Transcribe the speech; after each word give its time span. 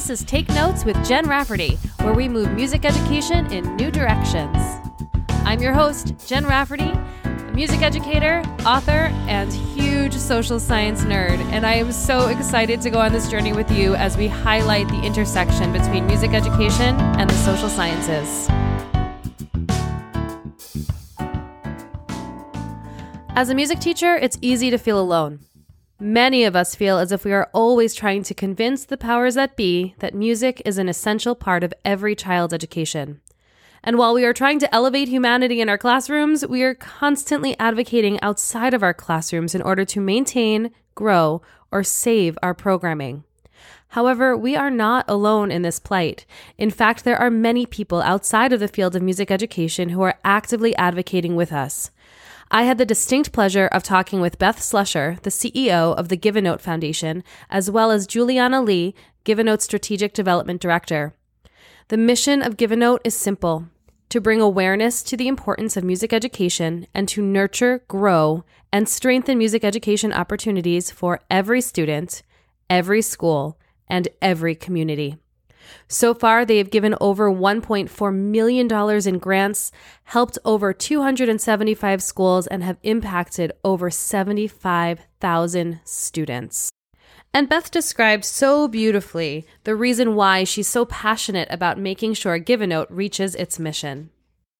this 0.00 0.22
is 0.22 0.24
Take 0.24 0.48
Notes 0.54 0.86
with 0.86 0.96
Jen 1.06 1.28
Rafferty, 1.28 1.76
where 2.00 2.14
we 2.14 2.26
move 2.26 2.50
music 2.52 2.86
education 2.86 3.52
in 3.52 3.76
new 3.76 3.90
directions. 3.90 4.56
I'm 5.44 5.60
your 5.60 5.74
host, 5.74 6.14
Jen 6.26 6.46
Rafferty, 6.46 6.90
a 7.24 7.52
music 7.52 7.82
educator, 7.82 8.42
author, 8.64 9.12
and 9.28 9.52
huge 9.52 10.14
social 10.14 10.58
science 10.58 11.02
nerd, 11.02 11.38
and 11.52 11.66
I 11.66 11.74
am 11.74 11.92
so 11.92 12.28
excited 12.28 12.80
to 12.80 12.88
go 12.88 12.98
on 12.98 13.12
this 13.12 13.28
journey 13.28 13.52
with 13.52 13.70
you 13.70 13.94
as 13.94 14.16
we 14.16 14.26
highlight 14.26 14.88
the 14.88 15.02
intersection 15.02 15.70
between 15.70 16.06
music 16.06 16.30
education 16.30 16.98
and 17.18 17.28
the 17.28 17.36
social 17.44 17.68
sciences. 17.68 18.48
As 23.36 23.50
a 23.50 23.54
music 23.54 23.80
teacher, 23.80 24.16
it's 24.16 24.38
easy 24.40 24.70
to 24.70 24.78
feel 24.78 24.98
alone. 24.98 25.40
Many 26.02 26.44
of 26.44 26.56
us 26.56 26.74
feel 26.74 26.96
as 26.96 27.12
if 27.12 27.26
we 27.26 27.32
are 27.34 27.50
always 27.52 27.94
trying 27.94 28.22
to 28.22 28.32
convince 28.32 28.86
the 28.86 28.96
powers 28.96 29.34
that 29.34 29.54
be 29.54 29.94
that 29.98 30.14
music 30.14 30.62
is 30.64 30.78
an 30.78 30.88
essential 30.88 31.34
part 31.34 31.62
of 31.62 31.74
every 31.84 32.14
child's 32.14 32.54
education. 32.54 33.20
And 33.84 33.98
while 33.98 34.14
we 34.14 34.24
are 34.24 34.32
trying 34.32 34.58
to 34.60 34.74
elevate 34.74 35.08
humanity 35.08 35.60
in 35.60 35.68
our 35.68 35.76
classrooms, 35.76 36.46
we 36.46 36.62
are 36.62 36.74
constantly 36.74 37.54
advocating 37.58 38.18
outside 38.22 38.72
of 38.72 38.82
our 38.82 38.94
classrooms 38.94 39.54
in 39.54 39.60
order 39.60 39.84
to 39.84 40.00
maintain, 40.00 40.70
grow, 40.94 41.42
or 41.70 41.84
save 41.84 42.38
our 42.42 42.54
programming. 42.54 43.24
However, 43.88 44.34
we 44.34 44.56
are 44.56 44.70
not 44.70 45.04
alone 45.06 45.50
in 45.50 45.60
this 45.60 45.78
plight. 45.78 46.24
In 46.56 46.70
fact, 46.70 47.04
there 47.04 47.18
are 47.18 47.30
many 47.30 47.66
people 47.66 48.00
outside 48.00 48.54
of 48.54 48.60
the 48.60 48.68
field 48.68 48.96
of 48.96 49.02
music 49.02 49.30
education 49.30 49.90
who 49.90 50.00
are 50.00 50.18
actively 50.24 50.74
advocating 50.76 51.36
with 51.36 51.52
us. 51.52 51.90
I 52.52 52.64
had 52.64 52.78
the 52.78 52.86
distinct 52.86 53.30
pleasure 53.30 53.68
of 53.68 53.84
talking 53.84 54.20
with 54.20 54.40
Beth 54.40 54.58
Slusher, 54.58 55.22
the 55.22 55.30
CEO 55.30 55.94
of 55.94 56.08
the 56.08 56.16
Give 56.16 56.34
a 56.34 56.40
Note 56.40 56.60
Foundation, 56.60 57.22
as 57.48 57.70
well 57.70 57.92
as 57.92 58.08
Juliana 58.08 58.60
Lee, 58.60 58.92
Give 59.22 59.38
a 59.38 59.44
Note's 59.44 59.62
Strategic 59.62 60.12
Development 60.14 60.60
Director. 60.60 61.14
The 61.88 61.96
mission 61.96 62.42
of 62.42 62.56
Give 62.56 62.72
a 62.72 62.76
Note 62.76 63.02
is 63.04 63.14
simple 63.14 63.66
to 64.08 64.20
bring 64.20 64.40
awareness 64.40 65.04
to 65.04 65.16
the 65.16 65.28
importance 65.28 65.76
of 65.76 65.84
music 65.84 66.12
education 66.12 66.88
and 66.92 67.08
to 67.10 67.22
nurture, 67.22 67.84
grow, 67.86 68.44
and 68.72 68.88
strengthen 68.88 69.38
music 69.38 69.62
education 69.62 70.12
opportunities 70.12 70.90
for 70.90 71.20
every 71.30 71.60
student, 71.60 72.24
every 72.68 73.00
school, 73.00 73.60
and 73.86 74.08
every 74.20 74.56
community. 74.56 75.18
So 75.88 76.14
far, 76.14 76.44
they 76.44 76.58
have 76.58 76.70
given 76.70 76.94
over 77.00 77.30
$1.4 77.30 78.14
million 78.14 79.08
in 79.08 79.18
grants, 79.18 79.72
helped 80.04 80.38
over 80.44 80.72
275 80.72 82.02
schools, 82.02 82.46
and 82.46 82.62
have 82.62 82.78
impacted 82.82 83.52
over 83.64 83.90
75,000 83.90 85.80
students. 85.84 86.70
And 87.32 87.48
Beth 87.48 87.70
described 87.70 88.24
so 88.24 88.66
beautifully 88.66 89.46
the 89.64 89.76
reason 89.76 90.14
why 90.16 90.44
she's 90.44 90.66
so 90.68 90.84
passionate 90.84 91.48
about 91.50 91.78
making 91.78 92.14
sure 92.14 92.38
Give 92.38 92.60
a 92.60 92.66
Note 92.66 92.90
reaches 92.90 93.34
its 93.36 93.58
mission. 93.58 94.10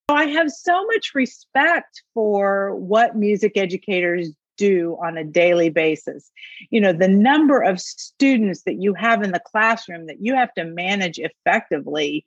I 0.08 0.26
have 0.26 0.50
so 0.50 0.84
much 0.86 1.12
respect 1.14 2.02
for 2.14 2.74
what 2.76 3.16
music 3.16 3.52
educators 3.56 4.32
do 4.60 4.98
on 5.02 5.16
a 5.16 5.24
daily 5.24 5.70
basis. 5.70 6.30
You 6.68 6.80
know, 6.80 6.92
the 6.92 7.08
number 7.08 7.62
of 7.62 7.80
students 7.80 8.62
that 8.64 8.80
you 8.80 8.92
have 8.94 9.22
in 9.22 9.32
the 9.32 9.40
classroom 9.40 10.06
that 10.06 10.18
you 10.20 10.34
have 10.34 10.52
to 10.54 10.64
manage 10.64 11.18
effectively 11.18 12.26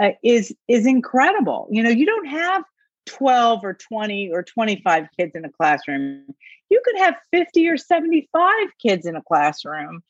uh, 0.00 0.12
is 0.22 0.54
is 0.66 0.86
incredible. 0.86 1.68
You 1.70 1.82
know, 1.82 1.90
you 1.90 2.06
don't 2.06 2.26
have 2.26 2.64
12 3.06 3.60
or 3.62 3.74
20 3.74 4.30
or 4.32 4.42
25 4.42 5.08
kids 5.16 5.32
in 5.34 5.44
a 5.44 5.52
classroom. 5.52 6.24
You 6.70 6.80
could 6.84 6.98
have 6.98 7.16
50 7.30 7.68
or 7.68 7.76
75 7.76 8.50
kids 8.82 9.06
in 9.06 9.14
a 9.14 9.22
classroom. 9.22 10.02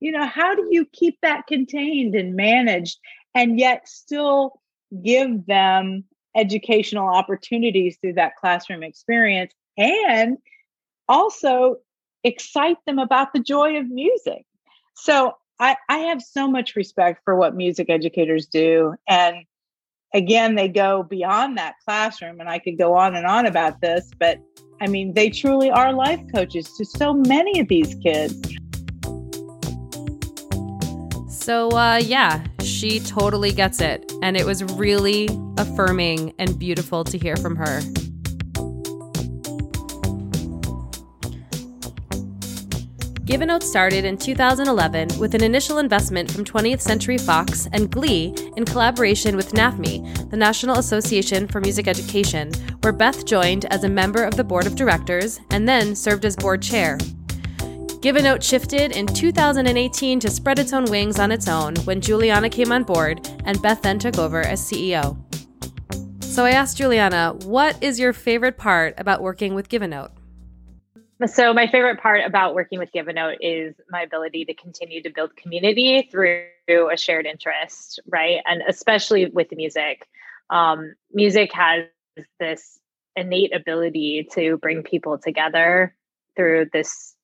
You 0.00 0.10
know, 0.10 0.26
how 0.26 0.56
do 0.56 0.66
you 0.70 0.84
keep 0.92 1.18
that 1.22 1.46
contained 1.46 2.16
and 2.16 2.34
managed 2.34 2.98
and 3.34 3.58
yet 3.58 3.88
still 3.88 4.60
give 5.02 5.46
them 5.46 6.04
educational 6.34 7.06
opportunities 7.06 7.96
through 8.00 8.14
that 8.14 8.36
classroom 8.36 8.82
experience 8.82 9.52
and 9.78 10.38
also 11.12 11.76
excite 12.24 12.78
them 12.86 12.98
about 12.98 13.32
the 13.34 13.40
joy 13.40 13.76
of 13.76 13.88
music. 13.88 14.46
So 14.94 15.34
I, 15.60 15.76
I 15.88 15.98
have 15.98 16.22
so 16.22 16.48
much 16.48 16.74
respect 16.74 17.20
for 17.24 17.36
what 17.36 17.54
music 17.54 17.90
educators 17.90 18.46
do. 18.46 18.94
And 19.08 19.36
again, 20.14 20.54
they 20.54 20.68
go 20.68 21.02
beyond 21.02 21.58
that 21.58 21.74
classroom. 21.84 22.40
And 22.40 22.48
I 22.48 22.58
could 22.58 22.78
go 22.78 22.94
on 22.94 23.14
and 23.14 23.26
on 23.26 23.46
about 23.46 23.80
this, 23.82 24.10
but 24.18 24.40
I 24.80 24.88
mean, 24.88 25.12
they 25.14 25.30
truly 25.30 25.70
are 25.70 25.92
life 25.92 26.20
coaches 26.34 26.72
to 26.78 26.84
so 26.84 27.12
many 27.12 27.60
of 27.60 27.68
these 27.68 27.94
kids. 27.96 28.34
So, 31.28 31.70
uh, 31.70 32.00
yeah, 32.02 32.44
she 32.62 33.00
totally 33.00 33.52
gets 33.52 33.80
it. 33.80 34.10
And 34.22 34.36
it 34.36 34.46
was 34.46 34.64
really 34.64 35.28
affirming 35.58 36.32
and 36.38 36.58
beautiful 36.58 37.04
to 37.04 37.18
hear 37.18 37.36
from 37.36 37.56
her. 37.56 37.80
Give 43.32 43.40
a 43.40 43.46
Note 43.46 43.62
started 43.62 44.04
in 44.04 44.18
2011 44.18 45.18
with 45.18 45.34
an 45.34 45.42
initial 45.42 45.78
investment 45.78 46.30
from 46.30 46.44
20th 46.44 46.82
Century 46.82 47.16
Fox 47.16 47.66
and 47.72 47.90
Glee 47.90 48.34
in 48.58 48.66
collaboration 48.66 49.36
with 49.36 49.52
NAFME, 49.52 50.28
the 50.28 50.36
National 50.36 50.76
Association 50.76 51.48
for 51.48 51.58
Music 51.58 51.88
Education, 51.88 52.52
where 52.82 52.92
Beth 52.92 53.24
joined 53.24 53.64
as 53.72 53.84
a 53.84 53.88
member 53.88 54.22
of 54.22 54.36
the 54.36 54.44
board 54.44 54.66
of 54.66 54.76
directors 54.76 55.40
and 55.50 55.66
then 55.66 55.96
served 55.96 56.26
as 56.26 56.36
board 56.36 56.60
chair. 56.60 56.98
Give 58.02 58.16
a 58.16 58.22
Note 58.22 58.44
shifted 58.44 58.94
in 58.94 59.06
2018 59.06 60.20
to 60.20 60.30
spread 60.30 60.58
its 60.58 60.74
own 60.74 60.84
wings 60.84 61.18
on 61.18 61.32
its 61.32 61.48
own 61.48 61.74
when 61.84 62.02
Juliana 62.02 62.50
came 62.50 62.70
on 62.70 62.84
board 62.84 63.26
and 63.46 63.62
Beth 63.62 63.80
then 63.80 63.98
took 63.98 64.18
over 64.18 64.42
as 64.42 64.60
CEO. 64.60 65.16
So 66.22 66.44
I 66.44 66.50
asked 66.50 66.76
Juliana, 66.76 67.32
what 67.44 67.82
is 67.82 67.98
your 67.98 68.12
favorite 68.12 68.58
part 68.58 68.92
about 68.98 69.22
working 69.22 69.54
with 69.54 69.70
Give 69.70 69.80
a 69.80 69.88
Note? 69.88 70.10
So 71.26 71.52
my 71.52 71.66
favorite 71.66 72.00
part 72.00 72.22
about 72.24 72.54
working 72.54 72.78
with 72.78 72.90
Give 72.92 73.08
a 73.08 73.12
Note 73.12 73.38
is 73.40 73.74
my 73.90 74.02
ability 74.02 74.44
to 74.46 74.54
continue 74.54 75.02
to 75.02 75.10
build 75.10 75.36
community 75.36 76.08
through 76.10 76.46
a 76.68 76.96
shared 76.96 77.26
interest, 77.26 78.00
right? 78.06 78.40
And 78.46 78.62
especially 78.68 79.26
with 79.26 79.48
music. 79.52 80.08
Um, 80.50 80.94
music 81.12 81.52
has 81.52 81.84
this 82.40 82.78
innate 83.16 83.54
ability 83.54 84.28
to 84.32 84.56
bring 84.58 84.82
people 84.82 85.18
together 85.18 85.94
through 86.36 86.66
this 86.72 87.14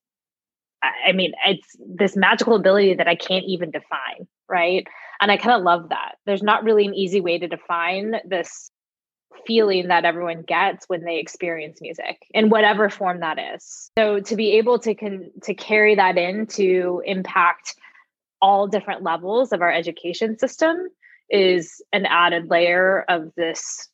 I 0.81 1.13
mean, 1.13 1.33
it's 1.45 1.77
this 1.81 2.17
magical 2.17 2.55
ability 2.55 2.95
that 2.95 3.09
I 3.09 3.17
can't 3.17 3.45
even 3.47 3.73
define, 3.73 4.29
right? 4.49 4.87
And 5.21 5.31
I 5.31 5.37
kind 5.37 5.57
of 5.57 5.65
love 5.65 5.89
that. 5.89 6.17
There's 6.25 6.43
not 6.43 6.63
really 6.63 6.87
an 6.87 6.95
easy 6.95 7.21
way 7.21 7.39
to 7.39 7.49
define 7.49 8.15
this 8.25 8.71
feeling 9.47 9.89
that 9.89 10.05
everyone 10.05 10.43
gets 10.43 10.87
when 10.89 11.05
they 11.05 11.19
experience 11.19 11.81
music 11.81 12.27
in 12.31 12.51
whatever 12.51 12.91
form 12.91 13.21
that 13.21 13.39
is. 13.55 13.91
So 13.99 14.21
to 14.21 14.37
be 14.37 14.53
able 14.53 14.79
to 14.81 14.95
con- 14.95 15.31
to 15.43 15.55
carry 15.55 15.95
that 15.95 16.19
in 16.19 16.47
to 16.49 17.03
impact 17.05 17.75
all 18.41 18.69
different 18.69 19.03
levels 19.03 19.53
of 19.53 19.63
our 19.63 19.73
education 19.73 20.39
system 20.39 20.89
is 21.31 21.83
an 21.93 22.07
added 22.07 22.49
layer 22.49 23.05
of 23.09 23.33
this 23.37 23.89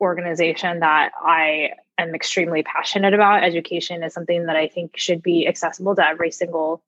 organization 0.00 0.80
that 0.80 1.12
I 1.20 1.70
am 1.98 2.14
extremely 2.14 2.62
passionate 2.62 3.14
about. 3.14 3.42
Education 3.42 4.02
is 4.02 4.12
something 4.12 4.46
that 4.46 4.56
I 4.56 4.68
think 4.68 4.96
should 4.96 5.22
be 5.22 5.46
accessible 5.46 5.96
to 5.96 6.06
every 6.06 6.30
single 6.30 6.82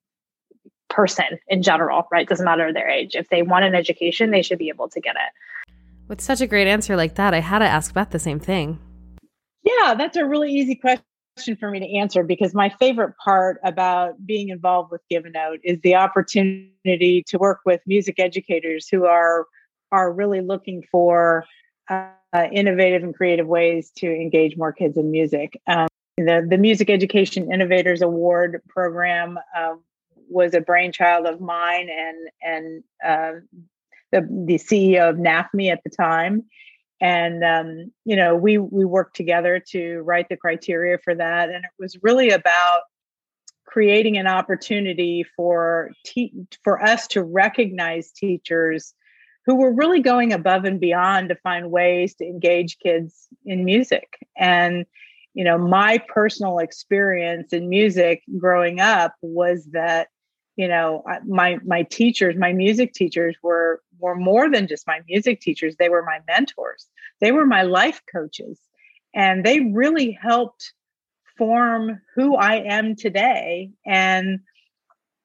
person 0.89 1.39
in 1.47 1.63
general, 1.63 2.07
right? 2.11 2.27
Doesn't 2.27 2.45
matter 2.45 2.71
their 2.71 2.89
age. 2.89 3.15
If 3.15 3.29
they 3.29 3.41
want 3.41 3.65
an 3.65 3.75
education, 3.75 4.31
they 4.31 4.41
should 4.41 4.59
be 4.59 4.69
able 4.69 4.89
to 4.89 4.99
get 4.99 5.15
it. 5.15 5.73
With 6.09 6.21
such 6.21 6.41
a 6.41 6.47
great 6.47 6.67
answer 6.67 6.95
like 6.95 7.15
that, 7.15 7.35
I 7.35 7.39
had 7.39 7.59
to 7.59 7.65
ask 7.65 7.93
Beth 7.93 8.09
the 8.09 8.17
same 8.19 8.39
thing. 8.39 8.79
Yeah, 9.63 9.93
that's 9.93 10.17
a 10.17 10.25
really 10.25 10.51
easy 10.51 10.73
question 10.73 11.03
for 11.59 11.69
me 11.69 11.79
to 11.79 11.97
answer 11.97 12.23
because 12.23 12.55
my 12.55 12.69
favorite 12.79 13.13
part 13.23 13.59
about 13.63 14.25
being 14.25 14.49
involved 14.49 14.91
with 14.91 15.01
Give 15.07 15.23
a 15.25 15.29
Note 15.29 15.59
is 15.63 15.79
the 15.81 15.95
opportunity 15.95 17.23
to 17.27 17.37
work 17.37 17.59
with 17.63 17.81
music 17.85 18.15
educators 18.17 18.87
who 18.89 19.05
are 19.05 19.45
are 19.91 20.11
really 20.11 20.41
looking 20.41 20.83
for 20.91 21.45
uh, 21.89 22.09
innovative 22.51 23.03
and 23.03 23.15
creative 23.15 23.47
ways 23.47 23.91
to 23.97 24.07
engage 24.07 24.57
more 24.57 24.73
kids 24.73 24.97
in 24.97 25.11
music. 25.11 25.61
Um, 25.67 25.87
the 26.17 26.45
the 26.49 26.57
Music 26.57 26.89
Education 26.89 27.53
Innovators 27.53 28.01
Award 28.01 28.61
program 28.67 29.37
uh, 29.55 29.75
was 30.27 30.55
a 30.55 30.61
brainchild 30.61 31.27
of 31.27 31.39
mine, 31.39 31.87
and 31.89 32.29
and 32.41 32.83
uh, 33.05 33.39
the, 34.11 34.21
the 34.21 34.55
CEO 34.55 35.09
of 35.09 35.17
NAFME 35.17 35.71
at 35.71 35.81
the 35.83 35.89
time. 35.89 36.43
And 37.01 37.43
um, 37.43 37.91
you 38.03 38.15
know, 38.15 38.35
we 38.35 38.57
we 38.57 38.83
worked 38.83 39.15
together 39.15 39.61
to 39.69 39.99
write 39.99 40.27
the 40.29 40.35
criteria 40.35 40.97
for 40.97 41.15
that, 41.15 41.49
and 41.49 41.63
it 41.63 41.71
was 41.79 41.97
really 42.01 42.29
about 42.29 42.81
creating 43.65 44.17
an 44.17 44.27
opportunity 44.27 45.23
for 45.35 45.91
te- 46.05 46.33
for 46.63 46.83
us 46.83 47.07
to 47.07 47.23
recognize 47.23 48.11
teachers 48.11 48.93
who 49.45 49.55
were 49.55 49.73
really 49.73 50.01
going 50.01 50.33
above 50.33 50.65
and 50.65 50.79
beyond 50.79 51.29
to 51.29 51.35
find 51.35 51.71
ways 51.71 52.15
to 52.15 52.25
engage 52.25 52.77
kids 52.79 53.27
in 53.45 53.63
music. 53.63 54.17
And 54.37 54.85
you 55.33 55.45
know, 55.45 55.57
my 55.57 55.99
personal 56.13 56.59
experience 56.59 57.53
in 57.53 57.69
music 57.69 58.23
growing 58.37 58.81
up 58.81 59.15
was 59.21 59.65
that 59.71 60.09
you 60.59 60.67
know 60.67 61.03
my 61.25 61.57
my 61.65 61.83
teachers 61.83 62.35
my 62.35 62.51
music 62.51 62.91
teachers 62.91 63.37
were 63.41 63.81
were 63.97 64.15
more 64.15 64.51
than 64.51 64.67
just 64.67 64.85
my 64.87 64.99
music 65.07 65.39
teachers. 65.39 65.75
They 65.77 65.87
were 65.87 66.03
my 66.03 66.19
mentors. 66.27 66.87
They 67.21 67.31
were 67.31 67.45
my 67.45 67.61
life 67.61 68.01
coaches. 68.13 68.59
And 69.15 69.45
they 69.45 69.61
really 69.61 70.11
helped 70.11 70.73
form 71.37 72.01
who 72.13 72.35
i 72.35 72.55
am 72.55 72.97
today. 72.97 73.71
And 73.85 74.41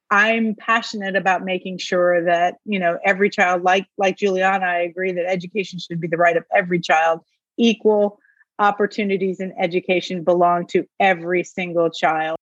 i'm 0.08 0.54
passionate 0.54 1.16
about 1.16 1.44
making 1.44 1.78
sure 1.78 2.25
that 2.26 2.54
you 2.64 2.78
know 2.78 2.98
every 3.04 3.31
child 3.31 3.62
like 3.62 3.86
like 3.96 4.19
juliana 4.19 4.66
i 4.66 4.81
agree 4.81 5.12
that 5.12 5.26
education 5.26 5.78
should 5.78 5.98
be 5.98 6.06
the 6.06 6.16
right 6.16 6.36
of 6.36 6.44
every 6.54 6.78
child. 6.78 7.20
Equal 7.56 8.19
opportunities 8.60 9.40
in 9.40 9.52
education 9.58 10.22
belong 10.22 10.66
to 10.69 10.84
every 11.00 11.42
single 11.42 11.90
child. 11.90 12.36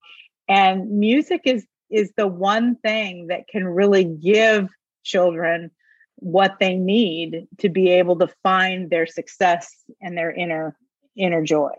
And 0.48 0.90
music 0.90 1.42
is 1.46 1.66
is 1.92 2.12
the 2.16 2.26
one 2.26 2.76
thing 2.76 3.28
that 3.28 3.48
can 3.48 3.66
really 3.66 4.04
give 4.04 4.68
children 5.04 5.70
what 6.16 6.56
they 6.60 6.76
need 6.76 7.46
to 7.58 7.68
be 7.68 7.90
able 7.90 8.18
to 8.18 8.28
find 8.42 8.90
their 8.90 9.06
success 9.06 9.74
and 10.00 10.16
their 10.16 10.32
inner 10.32 10.76
inner 11.16 11.42
joy. 11.42 11.72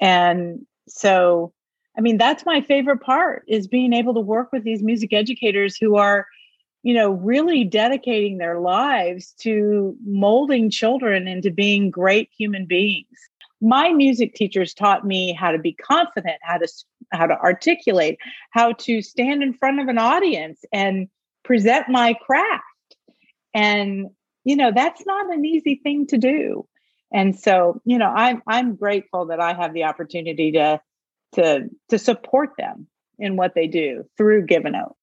And 0.00 0.66
so 0.88 1.52
i 1.96 2.00
mean 2.00 2.18
that's 2.18 2.46
my 2.46 2.60
favorite 2.60 3.00
part 3.00 3.44
is 3.48 3.66
being 3.66 3.92
able 3.92 4.14
to 4.14 4.20
work 4.20 4.52
with 4.52 4.64
these 4.64 4.82
music 4.82 5.12
educators 5.12 5.76
who 5.76 5.96
are 5.96 6.26
you 6.82 6.94
know 6.94 7.10
really 7.12 7.64
dedicating 7.64 8.38
their 8.38 8.60
lives 8.60 9.34
to 9.40 9.96
molding 10.04 10.70
children 10.70 11.28
into 11.28 11.50
being 11.50 11.90
great 11.90 12.28
human 12.36 12.66
beings 12.66 13.06
my 13.62 13.92
music 13.92 14.34
teachers 14.34 14.74
taught 14.74 15.06
me 15.06 15.32
how 15.32 15.52
to 15.52 15.58
be 15.58 15.72
confident 15.72 16.36
how 16.42 16.58
to 16.58 16.68
how 17.12 17.26
to 17.26 17.38
articulate 17.38 18.18
how 18.50 18.72
to 18.72 19.00
stand 19.00 19.42
in 19.42 19.54
front 19.54 19.80
of 19.80 19.88
an 19.88 19.98
audience 19.98 20.64
and 20.72 21.08
present 21.44 21.88
my 21.88 22.14
craft. 22.14 22.64
And 23.54 24.08
you 24.44 24.56
know 24.56 24.72
that's 24.74 25.06
not 25.06 25.32
an 25.32 25.44
easy 25.44 25.80
thing 25.82 26.08
to 26.08 26.18
do. 26.18 26.66
And 27.12 27.38
so 27.38 27.80
you 27.84 27.98
know 27.98 28.08
i'm 28.08 28.42
i'm 28.46 28.74
grateful 28.74 29.26
that 29.26 29.40
i 29.40 29.54
have 29.54 29.72
the 29.72 29.84
opportunity 29.84 30.52
to 30.52 30.80
to 31.34 31.68
to 31.90 31.98
support 31.98 32.50
them 32.58 32.88
in 33.18 33.36
what 33.36 33.54
they 33.54 33.68
do 33.68 34.04
through 34.16 34.46
Give 34.46 34.64
a 34.64 34.70
Note 34.70 34.96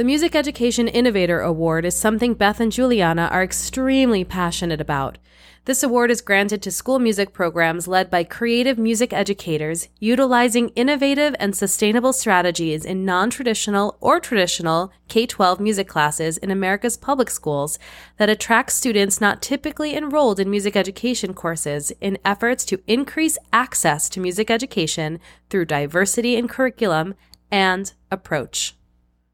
the 0.00 0.04
Music 0.04 0.34
Education 0.34 0.88
Innovator 0.88 1.42
Award 1.42 1.84
is 1.84 1.94
something 1.94 2.32
Beth 2.32 2.58
and 2.58 2.72
Juliana 2.72 3.28
are 3.30 3.42
extremely 3.42 4.24
passionate 4.24 4.80
about. 4.80 5.18
This 5.66 5.82
award 5.82 6.10
is 6.10 6.22
granted 6.22 6.62
to 6.62 6.70
school 6.70 6.98
music 6.98 7.34
programs 7.34 7.86
led 7.86 8.08
by 8.08 8.24
creative 8.24 8.78
music 8.78 9.12
educators 9.12 9.88
utilizing 9.98 10.70
innovative 10.70 11.36
and 11.38 11.54
sustainable 11.54 12.14
strategies 12.14 12.86
in 12.86 13.04
non 13.04 13.28
traditional 13.28 13.98
or 14.00 14.20
traditional 14.20 14.90
K 15.08 15.26
12 15.26 15.60
music 15.60 15.86
classes 15.86 16.38
in 16.38 16.50
America's 16.50 16.96
public 16.96 17.28
schools 17.28 17.78
that 18.16 18.30
attract 18.30 18.72
students 18.72 19.20
not 19.20 19.42
typically 19.42 19.94
enrolled 19.94 20.40
in 20.40 20.48
music 20.48 20.76
education 20.76 21.34
courses 21.34 21.92
in 22.00 22.16
efforts 22.24 22.64
to 22.64 22.80
increase 22.86 23.36
access 23.52 24.08
to 24.08 24.18
music 24.18 24.50
education 24.50 25.20
through 25.50 25.66
diversity 25.66 26.36
in 26.36 26.48
curriculum 26.48 27.14
and 27.50 27.92
approach 28.10 28.76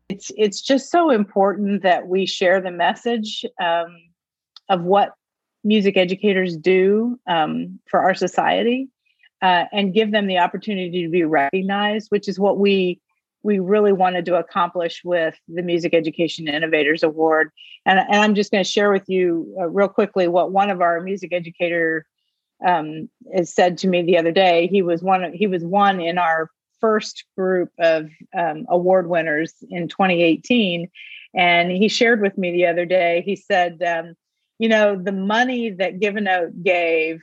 it's 0.09 0.31
it's 0.37 0.61
just 0.61 0.91
so 0.91 1.11
important 1.11 1.83
that 1.83 2.07
we 2.07 2.27
share 2.27 2.61
the 2.61 2.71
message 2.71 3.45
um, 3.61 3.97
of 4.69 4.83
what 4.83 5.15
music 5.65 5.97
educators 5.97 6.57
do 6.57 7.19
um, 7.27 7.79
for 7.89 8.01
our 8.01 8.15
society 8.15 8.89
uh, 9.43 9.65
and 9.73 9.95
give 9.95 10.13
them 10.13 10.27
the 10.27 10.39
opportunity 10.39 11.05
to 11.05 11.11
be 11.11 11.25
recognized 11.25 12.09
which 12.11 12.29
is 12.29 12.39
what 12.39 12.59
we 12.59 13.01
we 13.43 13.59
really 13.61 13.93
wanted 13.93 14.25
to 14.25 14.35
accomplish 14.35 15.03
with 15.05 15.37
the 15.47 15.63
music 15.63 15.95
education 15.95 16.49
innovators 16.49 17.05
award. 17.05 17.51
And, 17.85 17.99
and 17.99 18.17
i'm 18.17 18.35
just 18.35 18.51
going 18.51 18.65
to 18.65 18.71
share 18.71 18.93
with 18.93 19.09
you 19.09 19.55
uh, 19.61 19.69
real 19.69 19.89
quickly 19.89 20.29
what 20.29 20.53
one 20.53 20.71
of 20.71 20.81
our 20.81 21.01
music 21.01 21.33
educator 21.33 22.07
um, 22.65 23.09
has 23.35 23.53
said 23.53 23.79
to 23.79 23.89
me 23.89 24.03
the 24.03 24.19
other 24.19 24.33
day. 24.33 24.67
He 24.67 24.83
was 24.83 25.03
one 25.03 25.33
he 25.33 25.47
was 25.47 25.65
one 25.65 26.01
in 26.01 26.19
our 26.19 26.51
first 26.81 27.25
group 27.37 27.71
of 27.79 28.09
um, 28.37 28.67
award 28.69 29.09
winners 29.09 29.55
in 29.71 29.89
2018. 29.89 30.89
And 31.35 31.71
he 31.71 31.89
shared 31.89 32.21
with 32.21 32.39
me 32.39 32.53
the 32.53 32.67
other 32.67 32.87
day, 32.87 33.23
he 33.27 33.37
said, 33.37 33.83
um, 33.83 34.15
you 34.59 34.69
know, 34.69 35.01
the 35.01 35.13
money 35.13 35.71
that 35.71 36.01
Give 36.01 36.17
a 36.17 36.21
Note 36.21 36.63
gave 36.63 37.21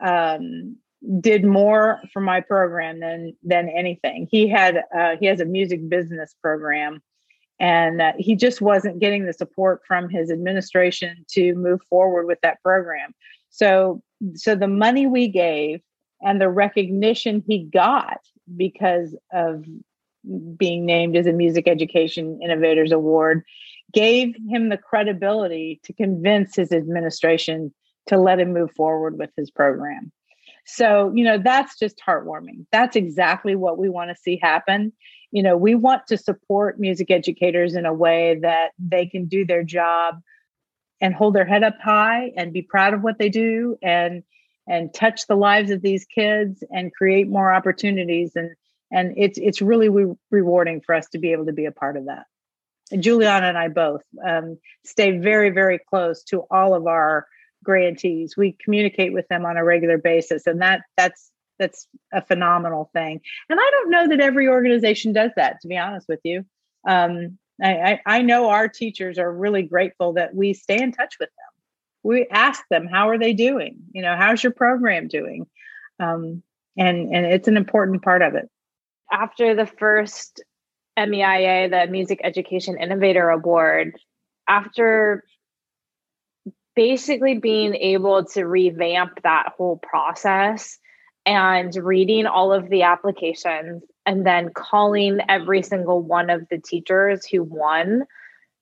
um, 0.00 0.76
did 1.20 1.44
more 1.44 2.00
for 2.12 2.20
my 2.20 2.40
program 2.40 3.00
than 3.00 3.34
than 3.42 3.68
anything. 3.68 4.28
He 4.30 4.48
had 4.48 4.82
uh, 4.96 5.16
he 5.18 5.26
has 5.26 5.40
a 5.40 5.44
music 5.44 5.88
business 5.88 6.34
program, 6.42 7.02
and 7.58 8.02
uh, 8.02 8.12
he 8.18 8.34
just 8.34 8.60
wasn't 8.60 8.98
getting 8.98 9.24
the 9.24 9.32
support 9.32 9.82
from 9.86 10.08
his 10.08 10.30
administration 10.30 11.24
to 11.32 11.54
move 11.54 11.80
forward 11.88 12.26
with 12.26 12.40
that 12.42 12.62
program. 12.62 13.14
So 13.50 14.02
so 14.34 14.54
the 14.54 14.68
money 14.68 15.06
we 15.06 15.28
gave 15.28 15.80
and 16.22 16.40
the 16.40 16.48
recognition 16.48 17.42
he 17.46 17.64
got 17.64 18.20
because 18.54 19.16
of 19.32 19.64
being 20.56 20.84
named 20.84 21.16
as 21.16 21.26
a 21.26 21.32
Music 21.32 21.68
Education 21.68 22.40
Innovators 22.42 22.92
Award 22.92 23.44
gave 23.92 24.34
him 24.48 24.68
the 24.68 24.76
credibility 24.76 25.80
to 25.84 25.92
convince 25.92 26.56
his 26.56 26.72
administration 26.72 27.72
to 28.06 28.18
let 28.18 28.40
him 28.40 28.52
move 28.52 28.72
forward 28.72 29.18
with 29.18 29.30
his 29.36 29.50
program. 29.50 30.12
So, 30.64 31.12
you 31.14 31.24
know, 31.24 31.38
that's 31.38 31.78
just 31.78 32.00
heartwarming. 32.06 32.66
That's 32.72 32.96
exactly 32.96 33.54
what 33.54 33.78
we 33.78 33.88
want 33.88 34.10
to 34.10 34.20
see 34.20 34.38
happen. 34.42 34.92
You 35.30 35.42
know, 35.42 35.56
we 35.56 35.74
want 35.74 36.06
to 36.08 36.18
support 36.18 36.80
music 36.80 37.10
educators 37.10 37.76
in 37.76 37.86
a 37.86 37.94
way 37.94 38.38
that 38.42 38.72
they 38.78 39.06
can 39.06 39.26
do 39.26 39.46
their 39.46 39.62
job 39.62 40.16
and 41.00 41.14
hold 41.14 41.34
their 41.34 41.44
head 41.44 41.62
up 41.62 41.76
high 41.80 42.32
and 42.36 42.52
be 42.52 42.62
proud 42.62 42.94
of 42.94 43.02
what 43.02 43.18
they 43.18 43.28
do 43.28 43.76
and 43.82 44.22
and 44.66 44.92
touch 44.92 45.26
the 45.26 45.36
lives 45.36 45.70
of 45.70 45.82
these 45.82 46.04
kids 46.04 46.62
and 46.70 46.92
create 46.92 47.28
more 47.28 47.52
opportunities. 47.52 48.32
And 48.34 48.50
and 48.90 49.14
it's 49.16 49.38
it's 49.38 49.62
really 49.62 49.88
re- 49.88 50.14
rewarding 50.30 50.80
for 50.80 50.94
us 50.94 51.08
to 51.08 51.18
be 51.18 51.32
able 51.32 51.46
to 51.46 51.52
be 51.52 51.66
a 51.66 51.72
part 51.72 51.96
of 51.96 52.06
that. 52.06 52.26
And 52.92 53.02
juliana 53.02 53.48
and 53.48 53.58
i 53.58 53.68
both 53.68 54.02
um, 54.24 54.58
stay 54.84 55.18
very 55.18 55.50
very 55.50 55.78
close 55.78 56.22
to 56.24 56.44
all 56.50 56.74
of 56.74 56.86
our 56.86 57.26
grantees. 57.64 58.36
We 58.36 58.56
communicate 58.62 59.12
with 59.12 59.26
them 59.28 59.44
on 59.44 59.56
a 59.56 59.64
regular 59.64 59.98
basis 59.98 60.46
and 60.46 60.62
that 60.62 60.82
that's 60.96 61.30
that's 61.58 61.88
a 62.12 62.20
phenomenal 62.20 62.90
thing. 62.92 63.20
And 63.48 63.58
i 63.60 63.70
don't 63.72 63.90
know 63.90 64.08
that 64.08 64.20
every 64.20 64.48
organization 64.48 65.12
does 65.12 65.32
that 65.36 65.60
to 65.62 65.68
be 65.68 65.78
honest 65.78 66.08
with 66.08 66.20
you. 66.24 66.44
Um, 66.86 67.38
I, 67.62 68.00
I 68.04 68.22
know 68.22 68.50
our 68.50 68.68
teachers 68.68 69.18
are 69.18 69.32
really 69.32 69.62
grateful 69.62 70.12
that 70.12 70.34
we 70.34 70.52
stay 70.52 70.80
in 70.80 70.92
touch 70.92 71.16
with 71.18 71.30
them 71.30 71.55
we 72.06 72.26
ask 72.30 72.62
them 72.70 72.86
how 72.86 73.08
are 73.08 73.18
they 73.18 73.32
doing? 73.32 73.76
You 73.92 74.02
know 74.02 74.16
how's 74.16 74.42
your 74.42 74.52
program 74.52 75.08
doing? 75.08 75.46
Um, 75.98 76.42
and 76.76 77.14
and 77.14 77.26
it's 77.26 77.48
an 77.48 77.56
important 77.56 78.02
part 78.02 78.22
of 78.22 78.34
it. 78.34 78.48
After 79.10 79.54
the 79.54 79.66
first 79.66 80.42
meia 80.96 81.68
the 81.68 81.90
music 81.90 82.20
education 82.24 82.78
innovator 82.78 83.28
award 83.28 83.94
after 84.48 85.24
basically 86.74 87.38
being 87.38 87.74
able 87.74 88.24
to 88.24 88.44
revamp 88.44 89.22
that 89.22 89.52
whole 89.56 89.78
process 89.78 90.78
and 91.24 91.74
reading 91.74 92.26
all 92.26 92.52
of 92.52 92.68
the 92.70 92.82
applications 92.82 93.82
and 94.04 94.24
then 94.24 94.50
calling 94.54 95.18
every 95.28 95.62
single 95.62 96.00
one 96.00 96.30
of 96.30 96.46
the 96.50 96.58
teachers 96.58 97.26
who 97.26 97.42
won 97.42 98.04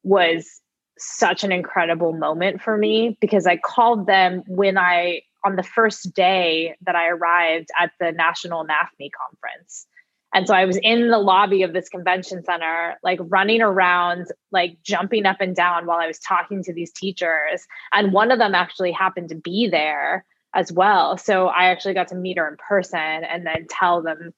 was 0.03 0.61
such 0.99 1.45
an 1.45 1.53
incredible 1.53 2.13
moment 2.13 2.63
for 2.63 2.77
me 2.77 3.19
because 3.21 3.47
I 3.47 3.57
called 3.57 4.07
them 4.07 4.43
when 4.47 4.79
I, 4.79 5.23
on 5.45 5.57
the 5.57 5.63
first 5.63 6.15
day 6.15 6.77
that 6.87 6.95
I 6.95 7.09
arrived 7.09 7.69
at 7.79 7.91
the 8.01 8.13
National 8.13 8.65
NAFME 8.65 9.11
conference. 9.13 9.87
And 10.35 10.49
so 10.49 10.55
I 10.55 10.65
was 10.65 10.77
in 10.83 11.11
the 11.11 11.19
lobby 11.19 11.63
of 11.63 11.73
this 11.73 11.89
convention 11.89 12.43
center, 12.45 12.97
like 13.05 13.21
running 13.23 13.63
around, 13.63 14.27
like 14.51 14.79
jumping 14.83 15.27
up 15.27 15.37
and 15.41 15.55
down 15.55 15.87
while 15.87 16.01
I 16.01 16.09
was 16.09 16.19
talking 16.19 16.63
to 16.65 16.73
these 16.73 16.93
teachers. 16.93 17.65
And 17.93 18.13
one 18.13 18.33
of 18.33 18.41
them 18.41 18.55
actually 18.55 18.91
happened 18.91 19.29
to 19.29 19.37
be 19.37 19.69
there 19.69 20.25
as 20.53 20.73
well. 20.73 21.17
So 21.17 21.47
I 21.47 21.67
actually 21.67 21.95
got 21.95 22.09
to 22.09 22.17
meet 22.17 22.37
her 22.37 22.49
in 22.49 22.57
person 22.57 22.99
and 22.99 23.47
then 23.47 23.67
tell 23.71 24.03
them 24.03 24.35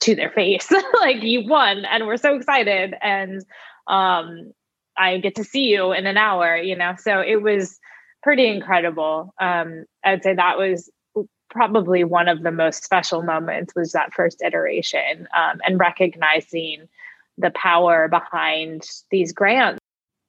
to 0.00 0.14
their 0.14 0.30
face, 0.30 0.70
like, 1.00 1.22
you 1.22 1.46
won. 1.46 1.86
And 1.86 2.06
we're 2.06 2.18
so 2.18 2.36
excited. 2.36 2.94
And 3.00 3.42
um, 3.86 4.52
I 5.00 5.18
get 5.18 5.34
to 5.36 5.44
see 5.44 5.64
you 5.64 5.92
in 5.92 6.06
an 6.06 6.18
hour, 6.18 6.56
you 6.56 6.76
know? 6.76 6.94
So 6.98 7.20
it 7.20 7.42
was 7.42 7.78
pretty 8.22 8.46
incredible. 8.46 9.34
Um, 9.40 9.86
I'd 10.04 10.22
say 10.22 10.34
that 10.34 10.58
was 10.58 10.90
probably 11.48 12.04
one 12.04 12.28
of 12.28 12.42
the 12.42 12.52
most 12.52 12.84
special 12.84 13.22
moments 13.22 13.74
was 13.74 13.92
that 13.92 14.12
first 14.12 14.42
iteration 14.42 15.26
um, 15.36 15.58
and 15.64 15.80
recognizing 15.80 16.86
the 17.38 17.50
power 17.50 18.08
behind 18.08 18.86
these 19.10 19.32
grants. 19.32 19.80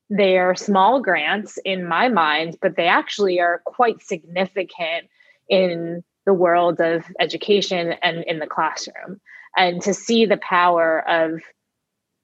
They 0.10 0.38
are 0.38 0.56
small 0.56 1.02
grants 1.02 1.60
in 1.64 1.86
my 1.86 2.08
mind, 2.08 2.58
but 2.62 2.76
they 2.76 2.88
actually 2.88 3.40
are 3.40 3.62
quite 3.66 4.02
significant 4.02 5.08
in 5.50 6.04
the 6.26 6.34
world 6.34 6.80
of 6.80 7.04
education 7.20 7.94
and 8.02 8.24
in 8.24 8.40
the 8.40 8.48
classroom. 8.48 9.20
And 9.56 9.82
to 9.82 9.94
see 9.94 10.26
the 10.26 10.38
power 10.38 11.08
of 11.08 11.42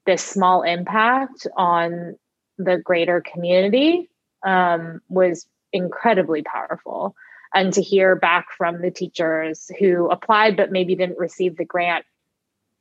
this 0.06 0.24
small 0.24 0.64
impact 0.64 1.46
on 1.58 2.16
the 2.58 2.78
greater 2.78 3.22
community 3.22 4.10
um, 4.46 5.02
was 5.10 5.48
incredibly 5.74 6.42
powerful. 6.42 7.16
And 7.54 7.74
to 7.74 7.82
hear 7.82 8.16
back 8.16 8.48
from 8.58 8.82
the 8.82 8.92
teachers 8.92 9.72
who 9.80 10.10
applied 10.10 10.58
but 10.58 10.72
maybe 10.72 10.96
didn't 10.96 11.18
receive 11.18 11.58
the 11.58 11.66
grant, 11.66 12.06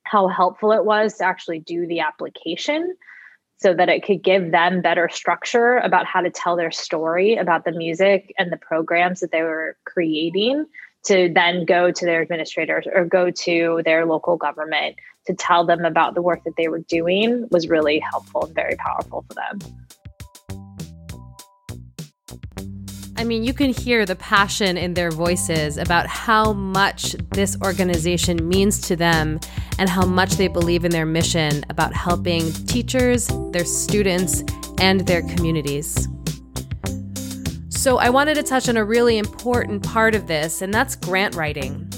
how 0.03 0.29
helpful 0.29 0.73
it 0.73 0.85
was 0.85 1.15
to 1.19 1.25
actually 1.25 1.61
do 1.61 1.87
the 1.87 2.01
application 2.01 2.97
so 3.59 3.73
that 3.73 3.89
it 3.89 4.05
could 4.05 4.23
give 4.23 4.51
them 4.51 4.83
better 4.83 5.09
structure 5.09 5.79
about 5.79 6.05
how 6.07 6.21
to 6.21 6.31
tell 6.31 6.57
their 6.57 6.71
story 6.71 7.37
about 7.37 7.65
the 7.65 7.73
music 7.73 8.33
and 8.39 8.53
the 8.53 8.57
programs 8.57 9.21
that 9.21 9.33
they 9.33 9.43
were 9.43 9.77
creating 9.85 10.67
to 11.07 11.31
then 11.33 11.65
go 11.65 11.91
to 11.91 12.05
their 12.05 12.23
administrators 12.23 12.87
or 12.93 13.05
go 13.05 13.31
to 13.31 13.83
their 13.85 14.07
local 14.07 14.37
government 14.37 14.97
to 15.27 15.35
tell 15.35 15.65
them 15.67 15.85
about 15.85 16.15
the 16.15 16.23
work 16.23 16.45
that 16.45 16.55
they 16.57 16.69
were 16.69 16.81
doing 16.81 17.49
was 17.51 17.69
really 17.69 17.99
helpful 17.99 18.45
and 18.45 18.55
very 18.55 18.77
powerful 18.77 19.25
for 19.29 19.35
them. 19.35 19.59
I 23.19 23.25
mean, 23.25 23.45
you 23.45 23.55
can 23.55 23.71
hear 23.71 24.05
the 24.05 24.17
passion 24.17 24.77
in 24.77 24.93
their 24.93 25.11
voices 25.11 25.79
about 25.79 26.07
how 26.07 26.53
much 26.53 27.13
this 27.31 27.57
organization 27.63 28.47
means 28.47 28.79
to 28.83 28.97
them 28.97 29.41
and 29.79 29.89
how 29.89 30.05
much 30.05 30.33
they 30.33 30.49
believe 30.49 30.85
in 30.85 30.91
their 30.91 31.07
mission 31.07 31.65
about 31.71 31.95
helping 31.95 32.53
teachers, 32.53 33.29
their 33.53 33.65
students, 33.65 34.45
and 34.79 35.07
their 35.07 35.23
communities. 35.23 36.09
So, 37.87 37.99
I 37.99 38.11
wanted 38.11 38.35
to 38.35 38.43
touch 38.43 38.69
on 38.69 38.77
a 38.77 38.85
really 38.85 39.17
important 39.17 39.81
part 39.81 40.17
of 40.17 40.27
this, 40.27 40.61
and 40.61 40.75
that's 40.75 40.97
grant 40.97 41.37
writing. 41.37 41.89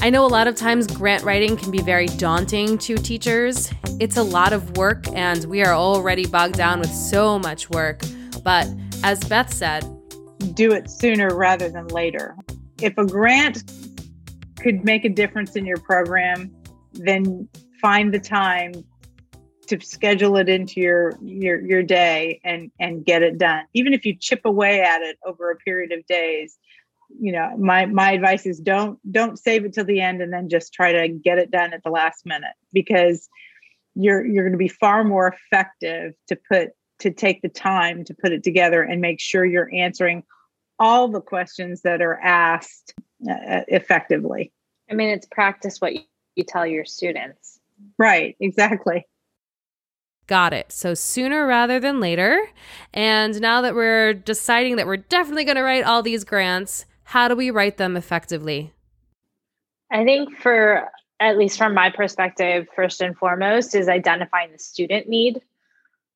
I 0.00 0.08
know 0.08 0.24
a 0.24 0.28
lot 0.28 0.46
of 0.46 0.54
times 0.54 0.86
grant 0.86 1.24
writing 1.24 1.56
can 1.56 1.72
be 1.72 1.80
very 1.80 2.06
daunting 2.06 2.78
to 2.78 2.94
teachers. 2.94 3.68
It's 3.98 4.16
a 4.16 4.22
lot 4.22 4.52
of 4.52 4.76
work, 4.76 5.08
and 5.12 5.44
we 5.46 5.64
are 5.64 5.74
already 5.74 6.24
bogged 6.24 6.54
down 6.54 6.78
with 6.78 6.94
so 6.94 7.40
much 7.40 7.68
work. 7.70 8.02
But 8.44 8.68
as 9.02 9.24
Beth 9.24 9.52
said, 9.52 9.82
do 10.54 10.70
it 10.70 10.88
sooner 10.88 11.34
rather 11.34 11.68
than 11.68 11.88
later. 11.88 12.36
If 12.80 12.96
a 12.96 13.04
grant 13.04 13.72
could 14.60 14.84
make 14.84 15.04
a 15.04 15.08
difference 15.08 15.56
in 15.56 15.66
your 15.66 15.78
program, 15.78 16.54
then 16.92 17.48
find 17.80 18.14
the 18.14 18.20
time 18.20 18.84
to 19.64 19.80
schedule 19.80 20.36
it 20.36 20.48
into 20.48 20.80
your 20.80 21.18
your 21.22 21.60
your 21.60 21.82
day 21.82 22.40
and 22.44 22.70
and 22.78 23.04
get 23.04 23.22
it 23.22 23.38
done. 23.38 23.64
Even 23.74 23.92
if 23.92 24.04
you 24.04 24.16
chip 24.18 24.40
away 24.44 24.80
at 24.82 25.02
it 25.02 25.18
over 25.24 25.50
a 25.50 25.56
period 25.56 25.92
of 25.92 26.06
days, 26.06 26.58
you 27.18 27.32
know, 27.32 27.56
my 27.58 27.86
my 27.86 28.12
advice 28.12 28.46
is 28.46 28.58
don't 28.58 28.98
don't 29.10 29.38
save 29.38 29.64
it 29.64 29.72
till 29.72 29.84
the 29.84 30.00
end 30.00 30.22
and 30.22 30.32
then 30.32 30.48
just 30.48 30.72
try 30.72 30.92
to 30.92 31.08
get 31.08 31.38
it 31.38 31.50
done 31.50 31.72
at 31.72 31.82
the 31.82 31.90
last 31.90 32.26
minute 32.26 32.54
because 32.72 33.28
you're 33.94 34.24
you're 34.24 34.44
going 34.44 34.52
to 34.52 34.58
be 34.58 34.68
far 34.68 35.04
more 35.04 35.28
effective 35.28 36.14
to 36.28 36.38
put 36.50 36.70
to 37.00 37.10
take 37.10 37.42
the 37.42 37.48
time 37.48 38.04
to 38.04 38.14
put 38.14 38.32
it 38.32 38.42
together 38.42 38.82
and 38.82 39.00
make 39.00 39.20
sure 39.20 39.44
you're 39.44 39.72
answering 39.74 40.22
all 40.78 41.08
the 41.08 41.20
questions 41.20 41.82
that 41.82 42.02
are 42.02 42.18
asked 42.20 42.94
uh, 43.28 43.62
effectively. 43.68 44.52
I 44.90 44.94
mean, 44.94 45.10
it's 45.10 45.26
practice 45.26 45.80
what 45.80 45.94
you 45.94 46.44
tell 46.44 46.66
your 46.66 46.84
students. 46.84 47.58
Right, 47.98 48.36
exactly. 48.40 49.06
Got 50.26 50.54
it. 50.54 50.72
So 50.72 50.94
sooner 50.94 51.46
rather 51.46 51.78
than 51.78 52.00
later. 52.00 52.48
And 52.92 53.40
now 53.40 53.60
that 53.60 53.74
we're 53.74 54.14
deciding 54.14 54.76
that 54.76 54.86
we're 54.86 54.96
definitely 54.96 55.44
going 55.44 55.56
to 55.56 55.62
write 55.62 55.84
all 55.84 56.02
these 56.02 56.24
grants, 56.24 56.86
how 57.04 57.28
do 57.28 57.36
we 57.36 57.50
write 57.50 57.76
them 57.76 57.96
effectively? 57.96 58.72
I 59.90 60.04
think 60.04 60.36
for 60.38 60.88
at 61.20 61.38
least 61.38 61.58
from 61.58 61.74
my 61.74 61.90
perspective, 61.90 62.66
first 62.74 63.00
and 63.00 63.16
foremost 63.16 63.74
is 63.74 63.88
identifying 63.88 64.50
the 64.52 64.58
student 64.58 65.08
need 65.08 65.40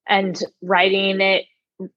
and 0.09 0.43
writing 0.62 1.21
it 1.21 1.45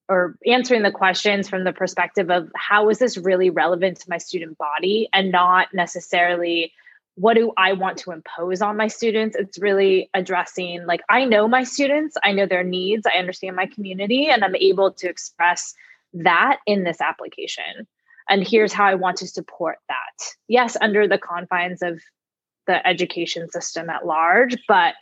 or 0.08 0.36
answering 0.46 0.82
the 0.82 0.92
questions 0.92 1.48
from 1.48 1.64
the 1.64 1.72
perspective 1.72 2.30
of 2.30 2.48
how 2.54 2.88
is 2.88 2.98
this 2.98 3.16
really 3.16 3.50
relevant 3.50 3.98
to 3.98 4.08
my 4.08 4.18
student 4.18 4.56
body 4.56 5.08
and 5.12 5.32
not 5.32 5.68
necessarily 5.74 6.72
what 7.16 7.34
do 7.34 7.52
I 7.56 7.72
want 7.72 7.98
to 7.98 8.10
impose 8.10 8.62
on 8.62 8.76
my 8.76 8.88
students? 8.88 9.36
It's 9.36 9.58
really 9.58 10.08
addressing 10.14 10.86
like 10.86 11.02
I 11.10 11.24
know 11.24 11.46
my 11.46 11.64
students, 11.64 12.16
I 12.24 12.32
know 12.32 12.46
their 12.46 12.64
needs, 12.64 13.06
I 13.06 13.18
understand 13.18 13.56
my 13.56 13.66
community, 13.66 14.28
and 14.28 14.44
I'm 14.44 14.56
able 14.56 14.92
to 14.92 15.08
express 15.08 15.74
that 16.14 16.58
in 16.66 16.84
this 16.84 17.00
application. 17.00 17.86
And 18.28 18.46
here's 18.46 18.72
how 18.72 18.84
I 18.84 18.94
want 18.94 19.18
to 19.18 19.26
support 19.26 19.78
that. 19.88 20.26
Yes, 20.48 20.76
under 20.80 21.06
the 21.06 21.18
confines 21.18 21.82
of 21.82 22.00
the 22.66 22.86
education 22.86 23.50
system 23.50 23.90
at 23.90 24.06
large, 24.06 24.56
but 24.68 24.94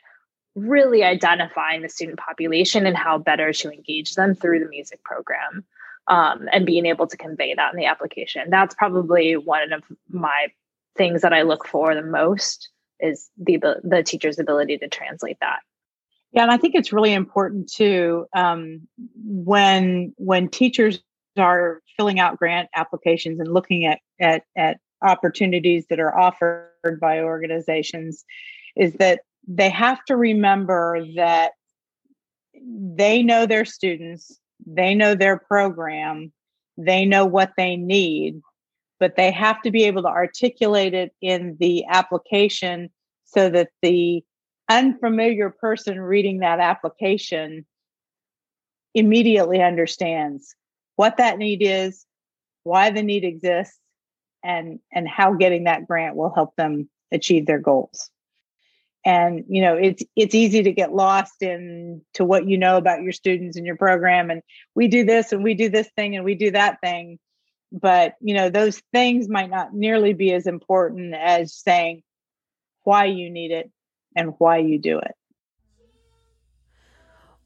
really 0.56 1.04
identifying 1.04 1.82
the 1.82 1.88
student 1.88 2.18
population 2.18 2.86
and 2.86 2.96
how 2.96 3.18
better 3.18 3.52
to 3.52 3.70
engage 3.70 4.14
them 4.14 4.34
through 4.34 4.60
the 4.60 4.68
music 4.68 5.02
program 5.04 5.64
um, 6.08 6.48
and 6.52 6.66
being 6.66 6.86
able 6.86 7.06
to 7.06 7.16
convey 7.16 7.54
that 7.54 7.72
in 7.72 7.78
the 7.78 7.86
application. 7.86 8.50
That's 8.50 8.74
probably 8.74 9.36
one 9.36 9.72
of 9.72 9.84
my 10.08 10.48
things 10.96 11.22
that 11.22 11.32
I 11.32 11.42
look 11.42 11.66
for 11.66 11.94
the 11.94 12.02
most 12.02 12.68
is 13.00 13.30
the 13.38 13.58
the 13.82 14.02
teacher's 14.02 14.38
ability 14.38 14.78
to 14.78 14.88
translate 14.88 15.38
that. 15.40 15.60
Yeah, 16.32 16.42
and 16.42 16.50
I 16.50 16.58
think 16.58 16.74
it's 16.74 16.92
really 16.92 17.12
important 17.12 17.70
too 17.70 18.26
um, 18.34 18.86
when 19.24 20.14
when 20.16 20.48
teachers 20.48 21.00
are 21.38 21.80
filling 21.96 22.20
out 22.20 22.38
grant 22.38 22.68
applications 22.74 23.40
and 23.40 23.52
looking 23.52 23.84
at 23.84 24.00
at 24.20 24.42
at 24.56 24.78
opportunities 25.02 25.86
that 25.88 25.98
are 25.98 26.16
offered 26.16 26.98
by 27.00 27.20
organizations 27.20 28.24
is 28.76 28.94
that 28.94 29.20
they 29.48 29.70
have 29.70 30.04
to 30.04 30.16
remember 30.16 31.04
that 31.16 31.52
they 32.54 33.22
know 33.22 33.46
their 33.46 33.64
students, 33.64 34.38
they 34.66 34.94
know 34.94 35.14
their 35.14 35.38
program, 35.38 36.32
they 36.76 37.04
know 37.04 37.24
what 37.24 37.52
they 37.56 37.76
need, 37.76 38.40
but 39.00 39.16
they 39.16 39.32
have 39.32 39.60
to 39.62 39.70
be 39.70 39.84
able 39.84 40.02
to 40.02 40.08
articulate 40.08 40.94
it 40.94 41.12
in 41.22 41.56
the 41.58 41.86
application 41.88 42.90
so 43.24 43.48
that 43.48 43.70
the 43.80 44.22
unfamiliar 44.68 45.50
person 45.50 45.98
reading 45.98 46.40
that 46.40 46.60
application 46.60 47.64
immediately 48.94 49.62
understands 49.62 50.54
what 50.96 51.16
that 51.16 51.38
need 51.38 51.62
is, 51.62 52.04
why 52.62 52.90
the 52.90 53.02
need 53.02 53.24
exists, 53.24 53.78
and 54.44 54.78
and 54.92 55.08
how 55.08 55.34
getting 55.34 55.64
that 55.64 55.86
grant 55.86 56.14
will 56.14 56.32
help 56.32 56.54
them 56.56 56.88
achieve 57.10 57.46
their 57.46 57.58
goals. 57.58 58.10
And 59.04 59.44
you 59.48 59.62
know 59.62 59.76
it's 59.76 60.02
it's 60.14 60.34
easy 60.34 60.62
to 60.62 60.72
get 60.72 60.92
lost 60.92 61.42
in 61.42 62.02
to 62.14 62.24
what 62.24 62.46
you 62.46 62.58
know 62.58 62.76
about 62.76 63.02
your 63.02 63.12
students 63.12 63.56
and 63.56 63.64
your 63.64 63.76
program 63.76 64.30
and 64.30 64.42
we 64.74 64.88
do 64.88 65.04
this 65.04 65.32
and 65.32 65.42
we 65.42 65.54
do 65.54 65.70
this 65.70 65.88
thing 65.96 66.16
and 66.16 66.24
we 66.24 66.34
do 66.34 66.50
that 66.50 66.80
thing 66.82 67.18
but 67.72 68.14
you 68.20 68.34
know 68.34 68.50
those 68.50 68.80
things 68.92 69.28
might 69.28 69.50
not 69.50 69.72
nearly 69.72 70.12
be 70.12 70.32
as 70.32 70.46
important 70.46 71.14
as 71.14 71.54
saying 71.54 72.02
why 72.82 73.04
you 73.04 73.30
need 73.30 73.52
it 73.52 73.70
and 74.16 74.34
why 74.38 74.58
you 74.58 74.78
do 74.78 74.98
it 74.98 75.14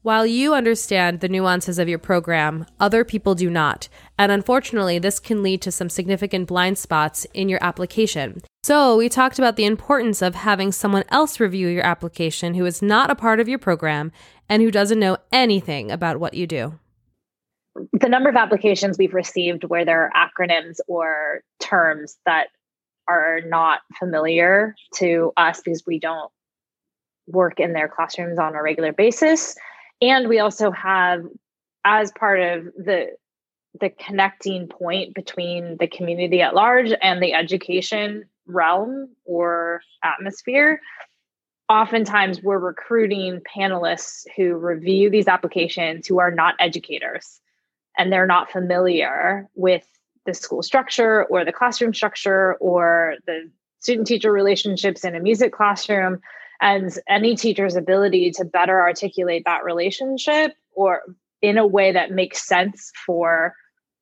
while 0.05 0.27
you 0.27 0.53
understand 0.53 1.19
the 1.19 1.27
nuances 1.27 1.79
of 1.79 1.89
your 1.89 1.97
program, 1.97 2.67
other 2.79 3.03
people 3.03 3.33
do 3.33 3.49
not. 3.49 3.89
And 4.19 4.31
unfortunately, 4.31 4.99
this 4.99 5.19
can 5.19 5.41
lead 5.41 5.63
to 5.63 5.71
some 5.71 5.89
significant 5.89 6.47
blind 6.47 6.77
spots 6.77 7.25
in 7.33 7.49
your 7.49 7.57
application. 7.59 8.43
So, 8.61 8.97
we 8.97 9.09
talked 9.09 9.39
about 9.39 9.55
the 9.55 9.65
importance 9.65 10.21
of 10.21 10.35
having 10.35 10.71
someone 10.71 11.05
else 11.09 11.39
review 11.39 11.69
your 11.69 11.83
application 11.83 12.53
who 12.53 12.67
is 12.67 12.83
not 12.83 13.09
a 13.09 13.15
part 13.15 13.39
of 13.39 13.49
your 13.49 13.57
program 13.57 14.11
and 14.47 14.61
who 14.61 14.69
doesn't 14.69 14.99
know 14.99 15.17
anything 15.31 15.89
about 15.89 16.19
what 16.19 16.35
you 16.35 16.45
do. 16.45 16.77
The 17.93 18.09
number 18.09 18.29
of 18.29 18.35
applications 18.35 18.97
we've 18.97 19.13
received 19.13 19.63
where 19.65 19.85
there 19.85 20.09
are 20.09 20.29
acronyms 20.29 20.77
or 20.87 21.41
terms 21.59 22.17
that 22.25 22.47
are 23.07 23.41
not 23.45 23.81
familiar 23.99 24.75
to 24.95 25.31
us 25.37 25.61
because 25.63 25.83
we 25.85 25.99
don't 25.99 26.31
work 27.27 27.59
in 27.59 27.73
their 27.73 27.87
classrooms 27.87 28.39
on 28.39 28.55
a 28.55 28.61
regular 28.61 28.93
basis. 28.93 29.55
And 30.01 30.29
we 30.29 30.39
also 30.39 30.71
have 30.71 31.23
as 31.83 32.11
part 32.17 32.39
of 32.39 32.65
the 32.77 33.09
the 33.79 33.89
connecting 33.89 34.67
point 34.67 35.13
between 35.13 35.75
the 35.81 35.87
community 35.87 36.41
at 36.41 36.55
large 36.55 36.93
and 37.01 37.21
the 37.21 37.33
education 37.33 38.23
realm 38.47 39.09
or 39.25 39.81
atmosphere 40.01 40.79
oftentimes 41.69 42.41
we're 42.43 42.59
recruiting 42.59 43.41
panelists 43.41 44.25
who 44.35 44.55
review 44.55 45.09
these 45.09 45.27
applications 45.27 46.07
who 46.07 46.19
are 46.19 46.31
not 46.31 46.55
educators 46.59 47.41
and 47.97 48.11
they're 48.11 48.27
not 48.27 48.51
familiar 48.51 49.47
with 49.55 49.85
the 50.25 50.33
school 50.33 50.63
structure 50.63 51.25
or 51.25 51.45
the 51.45 51.51
classroom 51.51 51.93
structure 51.93 52.55
or 52.55 53.15
the 53.27 53.49
student 53.79 54.07
teacher 54.07 54.31
relationships 54.31 55.05
in 55.05 55.15
a 55.15 55.19
music 55.19 55.53
classroom 55.53 56.19
and 56.61 56.97
any 57.07 57.35
teacher's 57.35 57.75
ability 57.75 58.31
to 58.31 58.45
better 58.45 58.81
articulate 58.81 59.43
that 59.45 59.63
relationship 59.63 60.53
or 60.71 61.01
in 61.41 61.57
a 61.57 61.67
way 61.67 61.91
that 61.91 62.11
makes 62.11 62.47
sense 62.47 62.91
for 63.05 63.53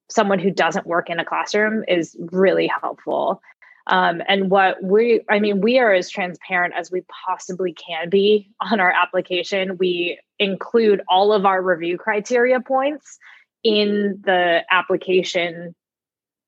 someone 0.09 0.39
who 0.39 0.51
doesn't 0.51 0.88
work 0.88 1.09
in 1.09 1.19
a 1.19 1.25
classroom 1.25 1.83
is 1.88 2.15
really 2.31 2.67
helpful 2.81 3.41
Um, 3.88 4.21
and 4.29 4.50
what 4.50 4.81
we, 4.81 5.21
I 5.29 5.39
mean, 5.39 5.59
we 5.59 5.77
are 5.79 5.93
as 5.93 6.09
transparent 6.09 6.73
as 6.73 6.89
we 6.89 7.03
possibly 7.27 7.73
can 7.73 8.09
be 8.09 8.50
on 8.62 8.79
our 8.79 8.91
application. 8.91 9.77
We 9.77 10.19
include 10.39 11.01
all 11.09 11.33
of 11.33 11.45
our 11.45 11.62
review 11.62 11.97
criteria 11.97 12.62
points 12.62 13.19
in 13.63 14.22
the 14.25 14.62
application 14.72 15.75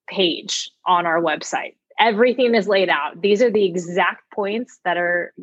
page 0.08 0.70
on 0.86 1.06
our 1.06 1.22
website. 1.22 1.76
Everything 2.00 2.56
is 2.56 2.68
laid 2.68 2.90
out. 2.90 3.22
These 3.22 3.42
are 3.42 3.50
the 3.50 3.66
exact 3.66 4.30
points 4.32 4.80
that 4.84 4.98
are 4.98 5.34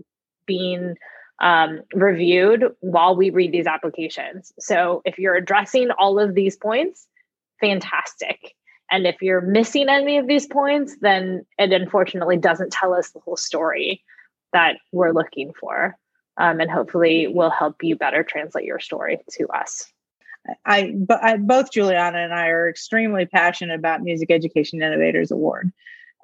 being 0.46 0.96
um, 1.40 1.82
reviewed 1.94 2.64
while 2.80 3.16
we 3.16 3.30
read 3.30 3.52
these 3.52 3.66
applications. 3.66 4.52
So 4.58 5.02
if 5.04 5.18
you're 5.18 5.34
addressing 5.34 5.90
all 5.98 6.18
of 6.18 6.34
these 6.34 6.56
points, 6.56 7.06
fantastic. 7.60 8.54
And 8.90 9.06
if 9.06 9.22
you're 9.22 9.40
missing 9.40 9.88
any 9.88 10.18
of 10.18 10.26
these 10.26 10.46
points, 10.46 10.96
then 11.00 11.46
it 11.58 11.72
unfortunately 11.72 12.36
doesn't 12.36 12.72
tell 12.72 12.92
us 12.92 13.10
the 13.10 13.20
whole 13.20 13.38
story 13.38 14.04
that 14.52 14.76
we're 14.92 15.12
looking 15.12 15.52
for. 15.58 15.96
Um, 16.38 16.60
and 16.60 16.70
hopefully 16.70 17.26
will 17.26 17.50
help 17.50 17.82
you 17.82 17.94
better 17.94 18.22
translate 18.22 18.64
your 18.64 18.80
story 18.80 19.18
to 19.32 19.48
us. 19.48 19.92
I, 20.64 20.92
but 20.96 21.22
I, 21.22 21.36
both 21.36 21.72
Juliana 21.72 22.18
and 22.18 22.34
I 22.34 22.48
are 22.48 22.68
extremely 22.68 23.26
passionate 23.26 23.78
about 23.78 24.02
Music 24.02 24.30
Education 24.30 24.82
Innovators 24.82 25.30
Award. 25.30 25.72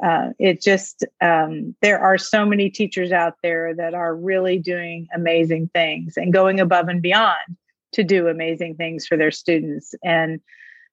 Uh, 0.02 0.30
it 0.38 0.60
just 0.60 1.04
um, 1.20 1.74
there 1.82 1.98
are 1.98 2.18
so 2.18 2.46
many 2.46 2.70
teachers 2.70 3.10
out 3.10 3.34
there 3.42 3.74
that 3.74 3.94
are 3.94 4.14
really 4.14 4.58
doing 4.58 5.08
amazing 5.14 5.68
things 5.74 6.16
and 6.16 6.32
going 6.32 6.60
above 6.60 6.88
and 6.88 7.02
beyond 7.02 7.56
to 7.92 8.04
do 8.04 8.28
amazing 8.28 8.76
things 8.76 9.06
for 9.06 9.16
their 9.16 9.30
students 9.30 9.94
and 10.04 10.40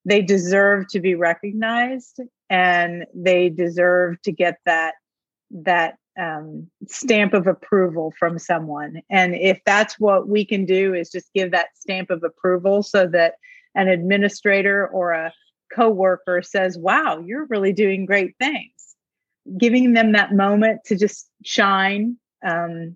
they 0.05 0.21
deserve 0.21 0.87
to 0.87 0.99
be 0.99 1.15
recognized 1.15 2.21
and 2.49 3.05
they 3.13 3.49
deserve 3.49 4.21
to 4.21 4.31
get 4.31 4.59
that 4.65 4.93
that 5.51 5.97
um, 6.19 6.69
stamp 6.87 7.33
of 7.33 7.47
approval 7.47 8.13
from 8.17 8.39
someone. 8.39 9.01
And 9.09 9.35
if 9.35 9.59
that's 9.65 9.99
what 9.99 10.27
we 10.27 10.45
can 10.45 10.65
do 10.65 10.93
is 10.93 11.09
just 11.09 11.33
give 11.33 11.51
that 11.51 11.69
stamp 11.75 12.09
of 12.09 12.23
approval 12.23 12.83
so 12.83 13.07
that 13.07 13.35
an 13.75 13.87
administrator 13.87 14.87
or 14.87 15.11
a 15.11 15.33
coworker 15.75 16.43
says 16.43 16.77
wow 16.77 17.19
you're 17.25 17.47
really 17.47 17.73
doing 17.73 18.05
great 18.05 18.35
things 18.39 18.95
giving 19.57 19.93
them 19.93 20.11
that 20.11 20.31
moment 20.31 20.79
to 20.85 20.95
just 20.95 21.27
shine 21.43 22.15
um, 22.45 22.95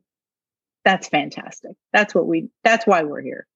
that's 0.86 1.08
fantastic. 1.08 1.76
That's 1.94 2.16
what 2.16 2.28
we 2.28 2.50
that's 2.64 2.88
why 2.88 3.04
we're 3.04 3.22
here. 3.22 3.48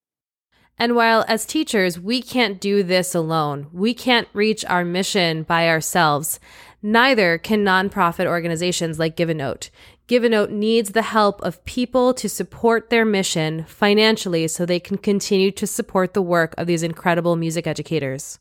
And 0.77 0.95
while 0.95 1.23
as 1.27 1.45
teachers, 1.45 1.99
we 1.99 2.21
can't 2.21 2.59
do 2.59 2.81
this 2.81 3.13
alone, 3.13 3.67
we 3.71 3.93
can't 3.93 4.27
reach 4.33 4.65
our 4.65 4.83
mission 4.83 5.43
by 5.43 5.69
ourselves, 5.69 6.39
neither 6.83 7.37
can 7.37 7.63
nonprofit 7.63 8.27
organizations 8.27 8.99
like 8.99 9.15
Give 9.15 9.29
a 9.29 9.33
Note. 9.33 9.69
Give 10.07 10.23
a 10.23 10.29
Note 10.29 10.51
needs 10.51 10.91
the 10.91 11.01
help 11.01 11.41
of 11.41 11.63
people 11.65 12.13
to 12.15 12.27
support 12.27 12.89
their 12.89 13.05
mission 13.05 13.63
financially 13.63 14.47
so 14.49 14.65
they 14.65 14.79
can 14.79 14.97
continue 14.97 15.49
to 15.51 15.65
support 15.65 16.13
the 16.13 16.21
work 16.21 16.53
of 16.57 16.67
these 16.67 16.83
incredible 16.83 17.35
music 17.35 17.65
educators. 17.65 18.37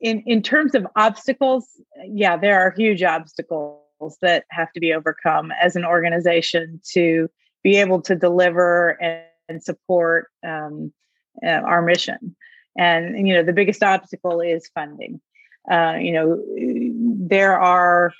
In, 0.00 0.22
in 0.26 0.42
terms 0.42 0.74
of 0.74 0.86
obstacles, 0.96 1.80
yeah, 2.04 2.36
there 2.36 2.60
are 2.60 2.72
huge 2.76 3.02
obstacles 3.02 3.80
that 4.22 4.44
have 4.50 4.72
to 4.72 4.80
be 4.80 4.92
overcome 4.92 5.52
as 5.52 5.76
an 5.76 5.84
organization 5.84 6.80
to 6.92 7.28
be 7.62 7.76
able 7.76 8.00
to 8.02 8.14
deliver 8.14 8.90
and, 9.02 9.22
and 9.48 9.62
support 9.62 10.28
um, 10.46 10.92
uh, 11.44 11.48
our 11.48 11.82
mission. 11.82 12.36
And, 12.76 13.26
you 13.26 13.34
know, 13.34 13.42
the 13.42 13.52
biggest 13.52 13.82
obstacle 13.82 14.40
is 14.40 14.68
funding. 14.74 15.20
Uh, 15.68 15.96
you 16.00 16.12
know, 16.12 16.42
there 17.28 17.58
are 17.58 18.12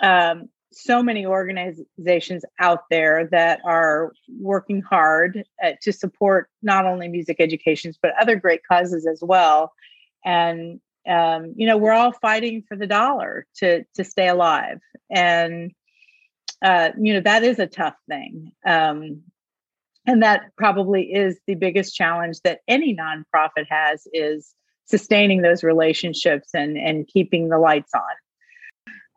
um, 0.00 0.48
so 0.72 1.02
many 1.02 1.26
organizations 1.26 2.44
out 2.60 2.84
there 2.90 3.26
that 3.30 3.60
are 3.64 4.12
working 4.40 4.82
hard 4.82 5.44
uh, 5.62 5.72
to 5.82 5.92
support 5.92 6.50
not 6.62 6.84
only 6.84 7.08
music 7.08 7.36
educations 7.40 7.98
but 8.00 8.12
other 8.20 8.36
great 8.36 8.60
causes 8.66 9.06
as 9.06 9.20
well. 9.22 9.72
And 10.24 10.80
um, 11.08 11.54
you 11.56 11.66
know, 11.66 11.78
we're 11.78 11.92
all 11.92 12.12
fighting 12.12 12.62
for 12.68 12.76
the 12.76 12.86
dollar 12.86 13.46
to 13.56 13.84
to 13.94 14.04
stay 14.04 14.28
alive, 14.28 14.80
and 15.10 15.72
uh, 16.62 16.90
you 16.98 17.14
know 17.14 17.20
that 17.20 17.44
is 17.44 17.58
a 17.58 17.66
tough 17.66 17.96
thing. 18.08 18.52
Um, 18.66 19.22
and 20.06 20.22
that 20.22 20.56
probably 20.56 21.12
is 21.12 21.38
the 21.46 21.54
biggest 21.54 21.94
challenge 21.94 22.40
that 22.40 22.60
any 22.66 22.96
nonprofit 22.96 23.66
has 23.68 24.06
is 24.12 24.54
sustaining 24.88 25.42
those 25.42 25.62
relationships 25.62 26.50
and 26.54 26.76
and 26.76 27.06
keeping 27.06 27.48
the 27.48 27.58
lights 27.58 27.92
on. 27.94 28.02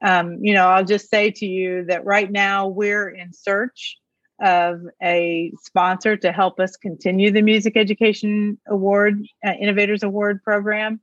Um, 0.03 0.39
you 0.41 0.53
know 0.55 0.67
i'll 0.67 0.83
just 0.83 1.09
say 1.09 1.29
to 1.29 1.45
you 1.45 1.85
that 1.85 2.05
right 2.05 2.31
now 2.31 2.67
we're 2.67 3.07
in 3.07 3.33
search 3.33 3.97
of 4.41 4.81
a 5.03 5.53
sponsor 5.61 6.17
to 6.17 6.31
help 6.31 6.59
us 6.59 6.75
continue 6.75 7.29
the 7.29 7.43
music 7.43 7.77
education 7.77 8.57
award 8.67 9.23
uh, 9.45 9.51
innovators 9.51 10.01
award 10.01 10.43
program. 10.43 10.99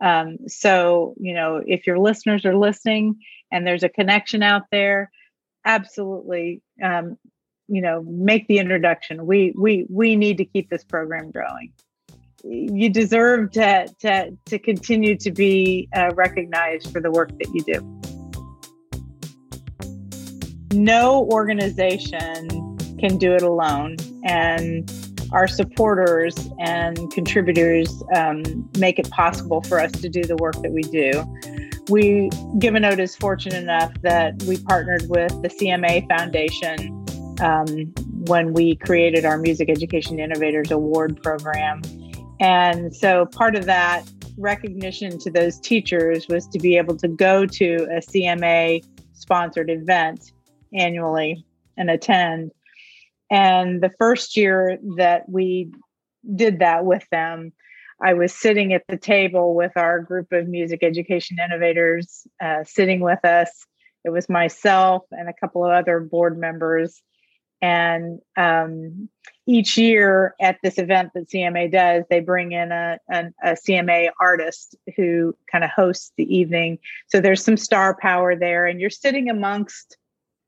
Um, 0.00 0.36
so 0.48 1.14
you 1.18 1.32
know 1.32 1.62
if 1.66 1.86
your 1.86 1.98
listeners 1.98 2.44
are 2.44 2.56
listening 2.56 3.16
and 3.50 3.66
there's 3.66 3.84
a 3.84 3.88
connection 3.88 4.42
out 4.42 4.64
there 4.70 5.10
absolutely 5.64 6.60
um, 6.82 7.16
you 7.68 7.80
know 7.80 8.02
make 8.02 8.46
the 8.48 8.58
introduction. 8.58 9.26
We 9.26 9.54
we 9.58 9.86
we 9.88 10.16
need 10.16 10.38
to 10.38 10.44
keep 10.44 10.68
this 10.68 10.84
program 10.84 11.30
growing 11.30 11.72
you 12.44 12.88
deserve 12.90 13.50
to 13.52 13.86
to 14.00 14.36
to 14.44 14.58
continue 14.58 15.16
to 15.16 15.30
be 15.30 15.88
uh, 15.94 16.10
recognized 16.14 16.92
for 16.92 17.00
the 17.00 17.10
work 17.10 17.30
that 17.38 17.48
you 17.54 17.62
do 17.62 17.98
no 20.76 21.26
organization 21.30 22.48
can 22.98 23.18
do 23.18 23.32
it 23.34 23.42
alone 23.42 23.96
and 24.24 24.90
our 25.32 25.48
supporters 25.48 26.34
and 26.58 27.10
contributors 27.10 28.02
um, 28.14 28.42
make 28.78 28.98
it 28.98 29.08
possible 29.10 29.62
for 29.62 29.80
us 29.80 29.92
to 29.92 30.08
do 30.08 30.22
the 30.22 30.36
work 30.36 30.54
that 30.62 30.72
we 30.72 30.82
do 30.82 31.24
we 31.88 32.30
Give 32.58 32.76
a 32.76 32.80
Note 32.80 33.00
is 33.00 33.16
fortunate 33.16 33.60
enough 33.60 33.92
that 34.02 34.40
we 34.44 34.56
partnered 34.56 35.08
with 35.08 35.30
the 35.42 35.48
cma 35.48 36.08
foundation 36.08 37.02
um, 37.40 37.92
when 38.26 38.52
we 38.52 38.76
created 38.76 39.24
our 39.24 39.36
Music 39.36 39.68
Education 39.68 40.18
Innovators 40.20 40.70
Award 40.70 41.20
program. 41.22 41.82
And 42.42 42.94
so 42.94 43.26
part 43.26 43.54
of 43.54 43.66
that 43.66 44.02
recognition 44.36 45.16
to 45.20 45.30
those 45.30 45.60
teachers 45.60 46.26
was 46.26 46.48
to 46.48 46.58
be 46.58 46.76
able 46.76 46.96
to 46.96 47.06
go 47.06 47.46
to 47.46 47.74
a 47.84 48.00
CMA 48.00 48.84
sponsored 49.12 49.70
event 49.70 50.32
annually 50.74 51.46
and 51.76 51.88
attend. 51.88 52.50
And 53.30 53.80
the 53.80 53.92
first 53.96 54.36
year 54.36 54.76
that 54.96 55.28
we 55.28 55.72
did 56.34 56.58
that 56.58 56.84
with 56.84 57.06
them, 57.12 57.52
I 58.02 58.14
was 58.14 58.34
sitting 58.34 58.72
at 58.72 58.82
the 58.88 58.96
table 58.96 59.54
with 59.54 59.76
our 59.76 60.00
group 60.00 60.32
of 60.32 60.48
music 60.48 60.82
education 60.82 61.36
innovators, 61.38 62.26
uh, 62.42 62.64
sitting 62.64 63.02
with 63.02 63.24
us. 63.24 63.66
It 64.04 64.10
was 64.10 64.28
myself 64.28 65.04
and 65.12 65.28
a 65.28 65.34
couple 65.40 65.64
of 65.64 65.70
other 65.70 66.00
board 66.00 66.36
members 66.36 67.00
and 67.62 68.20
um, 68.36 69.08
each 69.46 69.78
year 69.78 70.34
at 70.40 70.58
this 70.62 70.78
event 70.78 71.12
that 71.14 71.28
CMA 71.28 71.70
does, 71.70 72.04
they 72.10 72.18
bring 72.18 72.52
in 72.52 72.72
a, 72.72 72.98
a, 73.08 73.24
a 73.44 73.52
CMA 73.52 74.10
artist 74.20 74.74
who 74.96 75.34
kind 75.50 75.62
of 75.62 75.70
hosts 75.70 76.12
the 76.16 76.36
evening. 76.36 76.78
So 77.06 77.20
there's 77.20 77.42
some 77.42 77.56
star 77.56 77.96
power 77.96 78.34
there, 78.34 78.66
and 78.66 78.80
you're 78.80 78.90
sitting 78.90 79.30
amongst, 79.30 79.96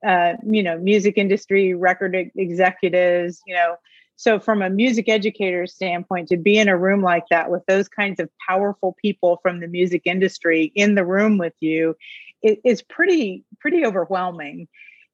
uh, 0.07 0.35
you 0.44 0.62
know, 0.62 0.77
music 0.79 1.16
industry 1.16 1.72
record 1.72 2.16
executives, 2.37 3.40
you 3.46 3.55
know. 3.55 3.77
So 4.16 4.38
from 4.38 4.62
a 4.62 4.70
music 4.70 5.09
educator 5.09 5.66
standpoint, 5.66 6.29
to 6.29 6.37
be 6.37 6.57
in 6.57 6.68
a 6.68 6.79
room 6.79 7.03
like 7.03 7.24
that 7.31 7.50
with 7.50 7.64
those 7.66 7.88
kinds 7.88 8.20
of 8.20 8.29
powerful 8.48 8.96
people 9.03 9.40
from 9.42 9.59
the 9.59 9.66
music 9.66 10.03
industry 10.05 10.72
in 10.77 10.94
the 10.94 11.05
room 11.05 11.37
with 11.37 11.55
you, 11.59 11.96
it, 12.42 12.61
is 12.64 12.83
pretty 12.83 13.44
pretty 13.61 13.85
overwhelming. 13.85 14.68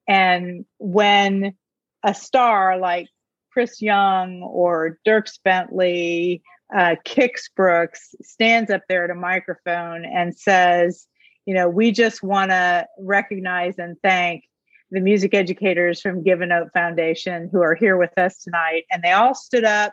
And 0.07 0.67
when 0.79 1.55
a 2.03 2.15
star 2.15 2.79
like 2.79 3.09
Chris 3.53 3.83
Young 3.83 4.43
or 4.43 4.99
Dierks 5.07 5.39
Bentley, 5.43 6.43
uh, 6.75 6.97
Kix 7.05 7.51
Brooks 7.55 8.15
stands 8.23 8.71
up 8.71 8.83
there 8.89 9.05
at 9.05 9.11
a 9.11 9.15
microphone 9.15 10.05
and 10.05 10.37
says, 10.37 11.07
you 11.47 11.55
know, 11.55 11.69
we 11.69 11.91
just 11.91 12.23
want 12.23 12.51
to 12.51 12.87
recognize 12.99 13.79
and 13.79 13.97
thank 14.03 14.45
the 14.91 15.01
music 15.01 15.35
educators 15.35 16.01
from 16.01 16.23
Give 16.23 16.41
a 16.41 16.47
Note 16.47 16.69
Foundation 16.73 17.49
who 17.51 17.61
are 17.63 17.75
here 17.75 17.97
with 17.97 18.17
us 18.17 18.43
tonight. 18.43 18.85
And 18.91 19.03
they 19.03 19.13
all 19.13 19.35
stood 19.35 19.65
up 19.65 19.93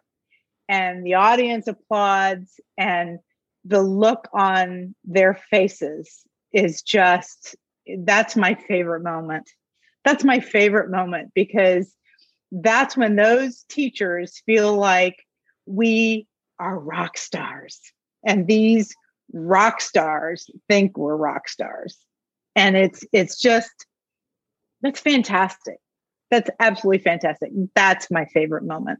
and 0.67 1.06
the 1.06 1.15
audience 1.15 1.67
applauds 1.67 2.60
and 2.78 3.20
the 3.65 3.82
look 3.82 4.28
on 4.34 4.96
their 5.04 5.34
faces 5.50 6.24
is 6.54 6.82
just 6.82 7.56
that's 8.00 8.36
my 8.36 8.56
favorite 8.67 9.04
moment. 9.04 9.50
That's 10.03 10.23
my 10.23 10.39
favorite 10.39 10.89
moment 10.89 11.31
because 11.33 11.93
that's 12.51 12.95
when 12.95 13.15
those 13.15 13.63
teachers 13.69 14.41
feel 14.45 14.75
like 14.75 15.15
we 15.65 16.27
are 16.60 16.79
rock 16.79 17.17
stars. 17.17 17.79
And 18.25 18.47
these 18.47 18.93
rock 19.33 19.81
stars 19.81 20.49
think 20.69 20.97
we're 20.97 21.17
rock 21.17 21.49
stars. 21.49 21.97
and 22.57 22.75
it's 22.75 23.05
it's 23.13 23.39
just 23.39 23.86
that's 24.81 24.99
fantastic 24.99 25.77
that's 26.31 26.49
absolutely 26.60 27.01
fantastic 27.01 27.49
that's 27.75 28.12
my 28.12 28.25
favorite 28.25 28.63
moment 28.63 28.99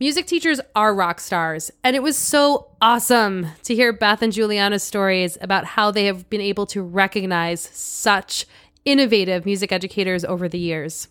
Music 0.00 0.26
teachers 0.26 0.60
are 0.74 0.92
rock 0.92 1.20
stars, 1.20 1.70
and 1.84 1.94
it 1.94 2.02
was 2.02 2.18
so 2.18 2.66
awesome 2.82 3.46
to 3.62 3.76
hear 3.76 3.92
Beth 3.92 4.22
and 4.22 4.32
Juliana's 4.32 4.82
stories 4.82 5.38
about 5.40 5.64
how 5.64 5.92
they 5.92 6.06
have 6.06 6.28
been 6.28 6.40
able 6.40 6.66
to 6.66 6.82
recognize 6.82 7.60
such 7.60 8.44
innovative 8.84 9.44
music 9.44 9.72
educators 9.72 10.24
over 10.24 10.48
the 10.48 10.58
years. 10.58 11.08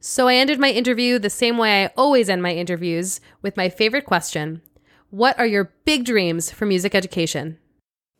So 0.00 0.28
I 0.28 0.34
ended 0.34 0.58
my 0.58 0.70
interview 0.70 1.18
the 1.18 1.30
same 1.30 1.58
way 1.58 1.84
I 1.84 1.90
always 1.96 2.28
end 2.28 2.42
my 2.42 2.52
interviews 2.52 3.20
with 3.42 3.56
my 3.56 3.68
favorite 3.68 4.04
question 4.04 4.62
What 5.10 5.38
are 5.38 5.46
your 5.46 5.72
big 5.84 6.04
dreams 6.04 6.50
for 6.50 6.66
music 6.66 6.94
education? 6.94 7.58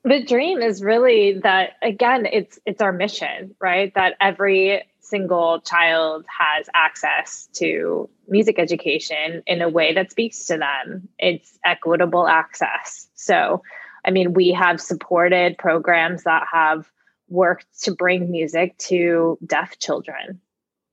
The 0.04 0.24
dream 0.24 0.62
is 0.62 0.82
really 0.82 1.40
that 1.42 1.70
again 1.82 2.26
it's 2.26 2.58
it's 2.64 2.80
our 2.80 2.92
mission, 2.92 3.54
right? 3.60 3.92
That 3.94 4.14
every 4.20 4.82
single 5.00 5.60
child 5.60 6.24
has 6.26 6.68
access 6.74 7.48
to 7.54 8.08
music 8.28 8.58
education 8.58 9.42
in 9.46 9.62
a 9.62 9.68
way 9.68 9.94
that 9.94 10.10
speaks 10.10 10.46
to 10.46 10.58
them. 10.58 11.08
It's 11.18 11.58
equitable 11.64 12.26
access. 12.26 13.08
So, 13.14 13.62
I 14.04 14.10
mean, 14.10 14.32
we 14.32 14.50
have 14.50 14.80
supported 14.80 15.58
programs 15.58 16.24
that 16.24 16.44
have 16.52 16.90
worked 17.28 17.66
to 17.82 17.94
bring 17.94 18.30
music 18.30 18.76
to 18.78 19.38
deaf 19.46 19.78
children. 19.78 20.40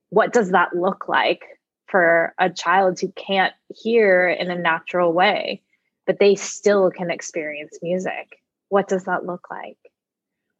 What 0.09 0.33
does 0.33 0.51
that 0.51 0.75
look 0.75 1.07
like 1.07 1.43
for 1.87 2.33
a 2.37 2.49
child 2.49 2.99
who 2.99 3.11
can't 3.11 3.53
hear 3.69 4.27
in 4.27 4.49
a 4.51 4.55
natural 4.57 5.13
way, 5.13 5.61
but 6.05 6.19
they 6.19 6.35
still 6.35 6.91
can 6.91 7.11
experience 7.11 7.77
music? 7.81 8.39
What 8.69 8.87
does 8.87 9.05
that 9.05 9.25
look 9.25 9.49
like? 9.49 9.77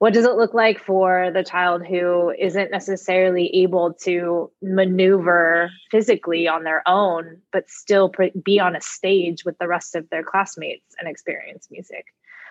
what 0.04 0.12
does 0.12 0.26
it 0.26 0.36
look 0.36 0.54
like 0.54 0.84
for 0.84 1.32
the 1.34 1.46
child 1.46 1.82
who 1.86 2.30
isn't 2.38 2.72
necessarily 2.72 3.48
able 3.64 3.94
to 3.94 4.52
maneuver 4.62 5.72
physically 5.92 6.46
on 6.46 6.66
their 6.66 6.84
own 6.86 7.38
but 7.54 7.70
still 7.70 8.12
be 8.44 8.60
on 8.60 8.76
a 8.76 8.82
stage 8.82 9.46
with 9.46 9.58
the 9.60 9.68
rest 9.68 9.96
of 9.96 10.10
their 10.10 10.22
classmates 10.22 10.94
and 11.00 11.08
experience 11.08 11.70
music 11.72 12.08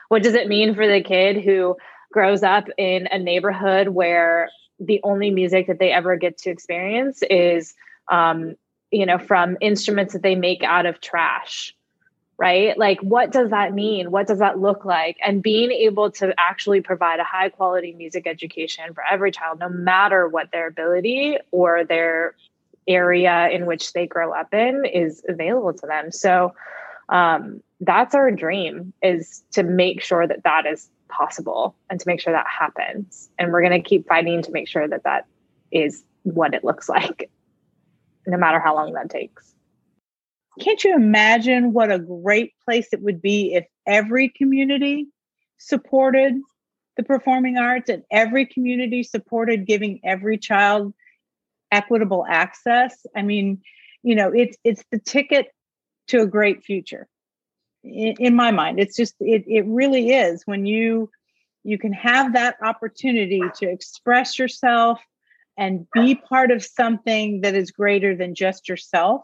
what 0.09 0.23
does 0.23 0.33
it 0.33 0.49
mean 0.49 0.75
for 0.75 0.89
the 0.89 1.03
kid 1.03 1.45
who 1.45 1.77
grows 2.13 2.43
up 2.43 2.69
in 2.79 3.09
a 3.11 3.19
neighborhood 3.19 3.89
where 3.89 4.51
the 4.79 5.01
only 5.03 5.31
music 5.31 5.67
that 5.67 5.79
they 5.79 5.91
ever 5.91 6.17
get 6.17 6.39
to 6.39 6.51
experience 6.51 7.23
is 7.31 7.75
um, 8.11 8.55
you 8.91 9.07
know 9.07 9.19
from 9.19 9.57
instruments 9.61 10.13
that 10.13 10.23
they 10.23 10.35
make 10.35 10.63
out 10.63 10.87
of 10.87 11.01
trash 11.01 11.75
right? 12.43 12.77
Like, 12.77 12.99
what 13.01 13.31
does 13.31 13.51
that 13.51 13.73
mean? 13.73 14.11
What 14.11 14.27
does 14.27 14.41
that 14.41 14.59
look 14.59 14.85
like? 14.85 15.17
And 15.25 15.41
being 15.41 15.71
able 15.71 16.11
to 16.13 16.35
actually 16.37 16.81
provide 16.81 17.21
a 17.21 17.25
high 17.25 17.51
quality 17.51 17.95
music 17.95 18.27
education 18.27 18.95
for 18.95 19.05
every 19.09 19.31
child, 19.31 19.61
no 19.61 19.69
matter 19.69 20.27
what 20.27 20.51
their 20.51 20.67
ability 20.67 21.37
or 21.53 21.85
their 21.85 22.35
area 22.89 23.49
in 23.51 23.65
which 23.65 23.93
they 23.93 24.09
grow 24.09 24.33
up 24.33 24.53
in, 24.53 24.85
is 24.85 25.23
available 25.29 25.73
to 25.73 25.87
them. 25.87 26.11
So, 26.11 26.53
um, 27.09 27.63
that's 27.81 28.15
our 28.15 28.33
dream 28.33 28.93
is 29.03 29.45
to 29.53 29.63
make 29.63 30.03
sure 30.03 30.27
that 30.27 30.43
that 30.43 30.67
is 30.67 30.89
possible 31.13 31.77
and 31.89 32.01
to 32.01 32.09
make 32.09 32.21
sure 32.21 32.33
that 32.33 32.47
happens. 32.47 33.31
And 33.39 33.53
we're 33.53 33.63
going 33.63 33.83
to 33.83 33.89
keep 33.89 34.09
fighting 34.09 34.43
to 34.43 34.53
make 34.53 34.69
sure 34.69 34.87
that 34.87 35.05
that 35.05 35.27
is 35.71 36.05
what 36.23 36.55
it 36.55 36.65
looks 36.65 36.89
like, 36.89 37.31
no 38.27 38.37
matter 38.37 38.59
how 38.59 38.75
long 38.75 38.93
that 38.95 39.11
takes. 39.11 39.55
Can't 40.61 40.83
you 40.85 40.95
imagine 40.95 41.73
what 41.73 41.91
a 41.91 41.99
great 41.99 42.53
place 42.65 42.89
it 42.93 43.01
would 43.01 43.23
be 43.23 43.55
if 43.55 43.65
every 43.87 44.29
community 44.29 45.07
supported 45.59 46.35
the 46.97 47.03
performing 47.03 47.57
arts 47.57 47.89
and 47.89 48.03
every 48.11 48.45
community 48.45 49.03
supported 49.03 49.67
giving 49.67 50.01
every 50.05 50.37
child 50.37 50.93
equitable 51.71 52.27
access? 52.29 53.07
I 53.17 53.23
mean 53.23 53.63
you 54.03 54.15
know 54.15 54.31
it's 54.35 54.57
it's 54.65 54.85
the 54.91 54.99
ticket 54.99 55.47
to 56.09 56.21
a 56.21 56.27
great 56.27 56.63
future 56.65 57.09
in, 57.85 58.35
my 58.35 58.51
mind. 58.51 58.79
It's 58.79 58.97
just 58.97 59.15
it, 59.21 59.45
it 59.47 59.65
really 59.67 60.11
is 60.11 60.43
when 60.47 60.67
you 60.67 61.11
you 61.65 61.79
can 61.79 61.93
have 61.93 62.33
that 62.33 62.57
opportunity 62.63 63.43
to 63.57 63.69
express 63.69 64.39
yourself 64.39 65.01
and 65.57 65.87
be 65.93 66.15
part 66.15 66.51
of 66.51 66.65
something 66.65 67.43
that 67.43 67.55
is 67.55 67.71
greater 67.71 68.17
than 68.17 68.35
just 68.35 68.69
yourself. 68.69 69.23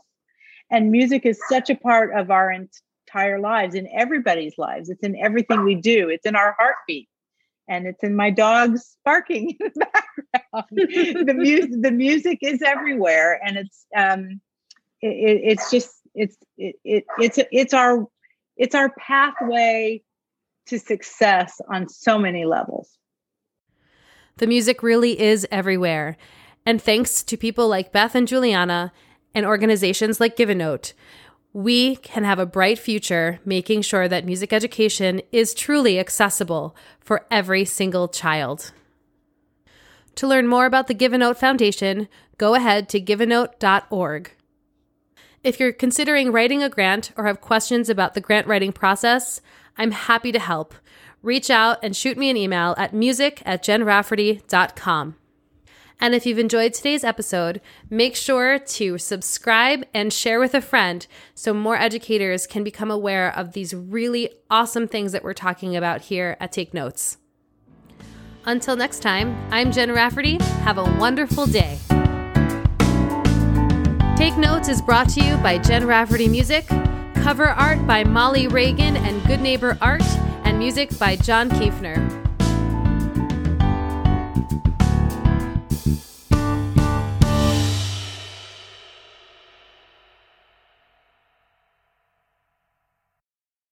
And 0.70 0.92
music 0.92 1.24
is 1.24 1.40
such 1.48 1.70
a 1.70 1.74
part 1.74 2.14
of 2.14 2.30
our 2.30 2.52
entire 2.52 3.40
lives 3.40 3.74
in 3.74 3.88
everybody's 3.92 4.56
lives. 4.58 4.90
It's 4.90 5.02
in 5.02 5.16
everything 5.16 5.64
we 5.64 5.74
do. 5.74 6.10
It's 6.10 6.26
in 6.26 6.36
our 6.36 6.54
heartbeat. 6.58 7.08
And 7.66 7.86
it's 7.86 8.02
in 8.04 8.14
my 8.14 8.30
dog's 8.30 8.96
barking 9.04 9.56
in 9.60 9.72
the 9.74 9.86
background. 9.92 11.26
The 11.26 11.34
music 11.34 11.70
the 11.82 11.90
music 11.90 12.38
is 12.42 12.62
everywhere. 12.62 13.40
And 13.44 13.56
it's 13.56 13.86
um 13.96 14.40
it, 15.00 15.40
it's 15.44 15.70
just 15.70 15.90
it's 16.14 16.36
it, 16.56 16.76
it 16.84 17.04
it's 17.18 17.38
it's 17.50 17.74
our 17.74 18.06
it's 18.58 18.74
our 18.74 18.92
pathway 18.98 20.02
to 20.66 20.78
success 20.78 21.60
on 21.72 21.88
so 21.88 22.18
many 22.18 22.44
levels 22.44 22.98
the 24.36 24.46
music 24.46 24.82
really 24.82 25.18
is 25.20 25.46
everywhere 25.50 26.16
and 26.68 26.82
thanks 26.82 27.22
to 27.22 27.38
people 27.38 27.66
like 27.66 27.92
Beth 27.92 28.14
and 28.14 28.28
Juliana 28.28 28.92
and 29.34 29.46
organizations 29.46 30.20
like 30.20 30.36
Give 30.36 30.50
a 30.50 30.54
Note, 30.54 30.92
we 31.54 31.96
can 31.96 32.24
have 32.24 32.38
a 32.38 32.44
bright 32.44 32.78
future 32.78 33.40
making 33.42 33.80
sure 33.80 34.06
that 34.06 34.26
music 34.26 34.52
education 34.52 35.22
is 35.32 35.54
truly 35.54 35.98
accessible 35.98 36.76
for 37.00 37.24
every 37.30 37.64
single 37.64 38.06
child. 38.06 38.72
To 40.16 40.26
learn 40.26 40.46
more 40.46 40.66
about 40.66 40.88
the 40.88 40.94
Give 40.94 41.14
a 41.14 41.18
Note 41.18 41.38
Foundation, 41.38 42.06
go 42.36 42.54
ahead 42.54 42.88
to 42.90 43.00
giveanote.org. 43.00 44.32
If 45.44 45.60
you're 45.60 45.72
considering 45.72 46.32
writing 46.32 46.62
a 46.62 46.68
grant 46.68 47.12
or 47.16 47.26
have 47.26 47.40
questions 47.40 47.88
about 47.88 48.14
the 48.14 48.20
grant 48.20 48.46
writing 48.46 48.72
process, 48.72 49.40
I'm 49.76 49.92
happy 49.92 50.32
to 50.32 50.38
help. 50.38 50.74
Reach 51.22 51.50
out 51.50 51.78
and 51.82 51.96
shoot 51.96 52.18
me 52.18 52.30
an 52.30 52.36
email 52.36 52.74
at 52.76 52.92
music 52.92 53.42
at 53.44 53.62
jenrafferty.com. 53.62 55.16
And 56.00 56.14
if 56.14 56.26
you've 56.26 56.38
enjoyed 56.38 56.74
today's 56.74 57.02
episode, 57.02 57.60
make 57.90 58.14
sure 58.14 58.58
to 58.58 58.98
subscribe 58.98 59.84
and 59.92 60.12
share 60.12 60.38
with 60.38 60.54
a 60.54 60.60
friend 60.60 61.06
so 61.34 61.52
more 61.52 61.76
educators 61.76 62.46
can 62.46 62.62
become 62.62 62.90
aware 62.90 63.36
of 63.36 63.52
these 63.52 63.74
really 63.74 64.30
awesome 64.48 64.86
things 64.86 65.10
that 65.12 65.24
we're 65.24 65.34
talking 65.34 65.76
about 65.76 66.02
here 66.02 66.36
at 66.38 66.52
Take 66.52 66.72
Notes. 66.72 67.16
Until 68.44 68.76
next 68.76 69.00
time, 69.00 69.36
I'm 69.50 69.72
Jen 69.72 69.92
Rafferty. 69.92 70.38
Have 70.62 70.78
a 70.78 70.84
wonderful 70.98 71.46
day. 71.46 71.78
Take 74.18 74.36
Notes 74.36 74.66
is 74.66 74.82
brought 74.82 75.08
to 75.10 75.24
you 75.24 75.36
by 75.36 75.58
Jen 75.58 75.86
Rafferty 75.86 76.26
Music, 76.26 76.66
cover 77.22 77.46
art 77.46 77.86
by 77.86 78.02
Molly 78.02 78.48
Reagan 78.48 78.96
and 78.96 79.24
Good 79.28 79.40
Neighbor 79.40 79.78
Art, 79.80 80.02
and 80.42 80.58
music 80.58 80.98
by 80.98 81.14
John 81.14 81.48
Kiefner. 81.48 82.17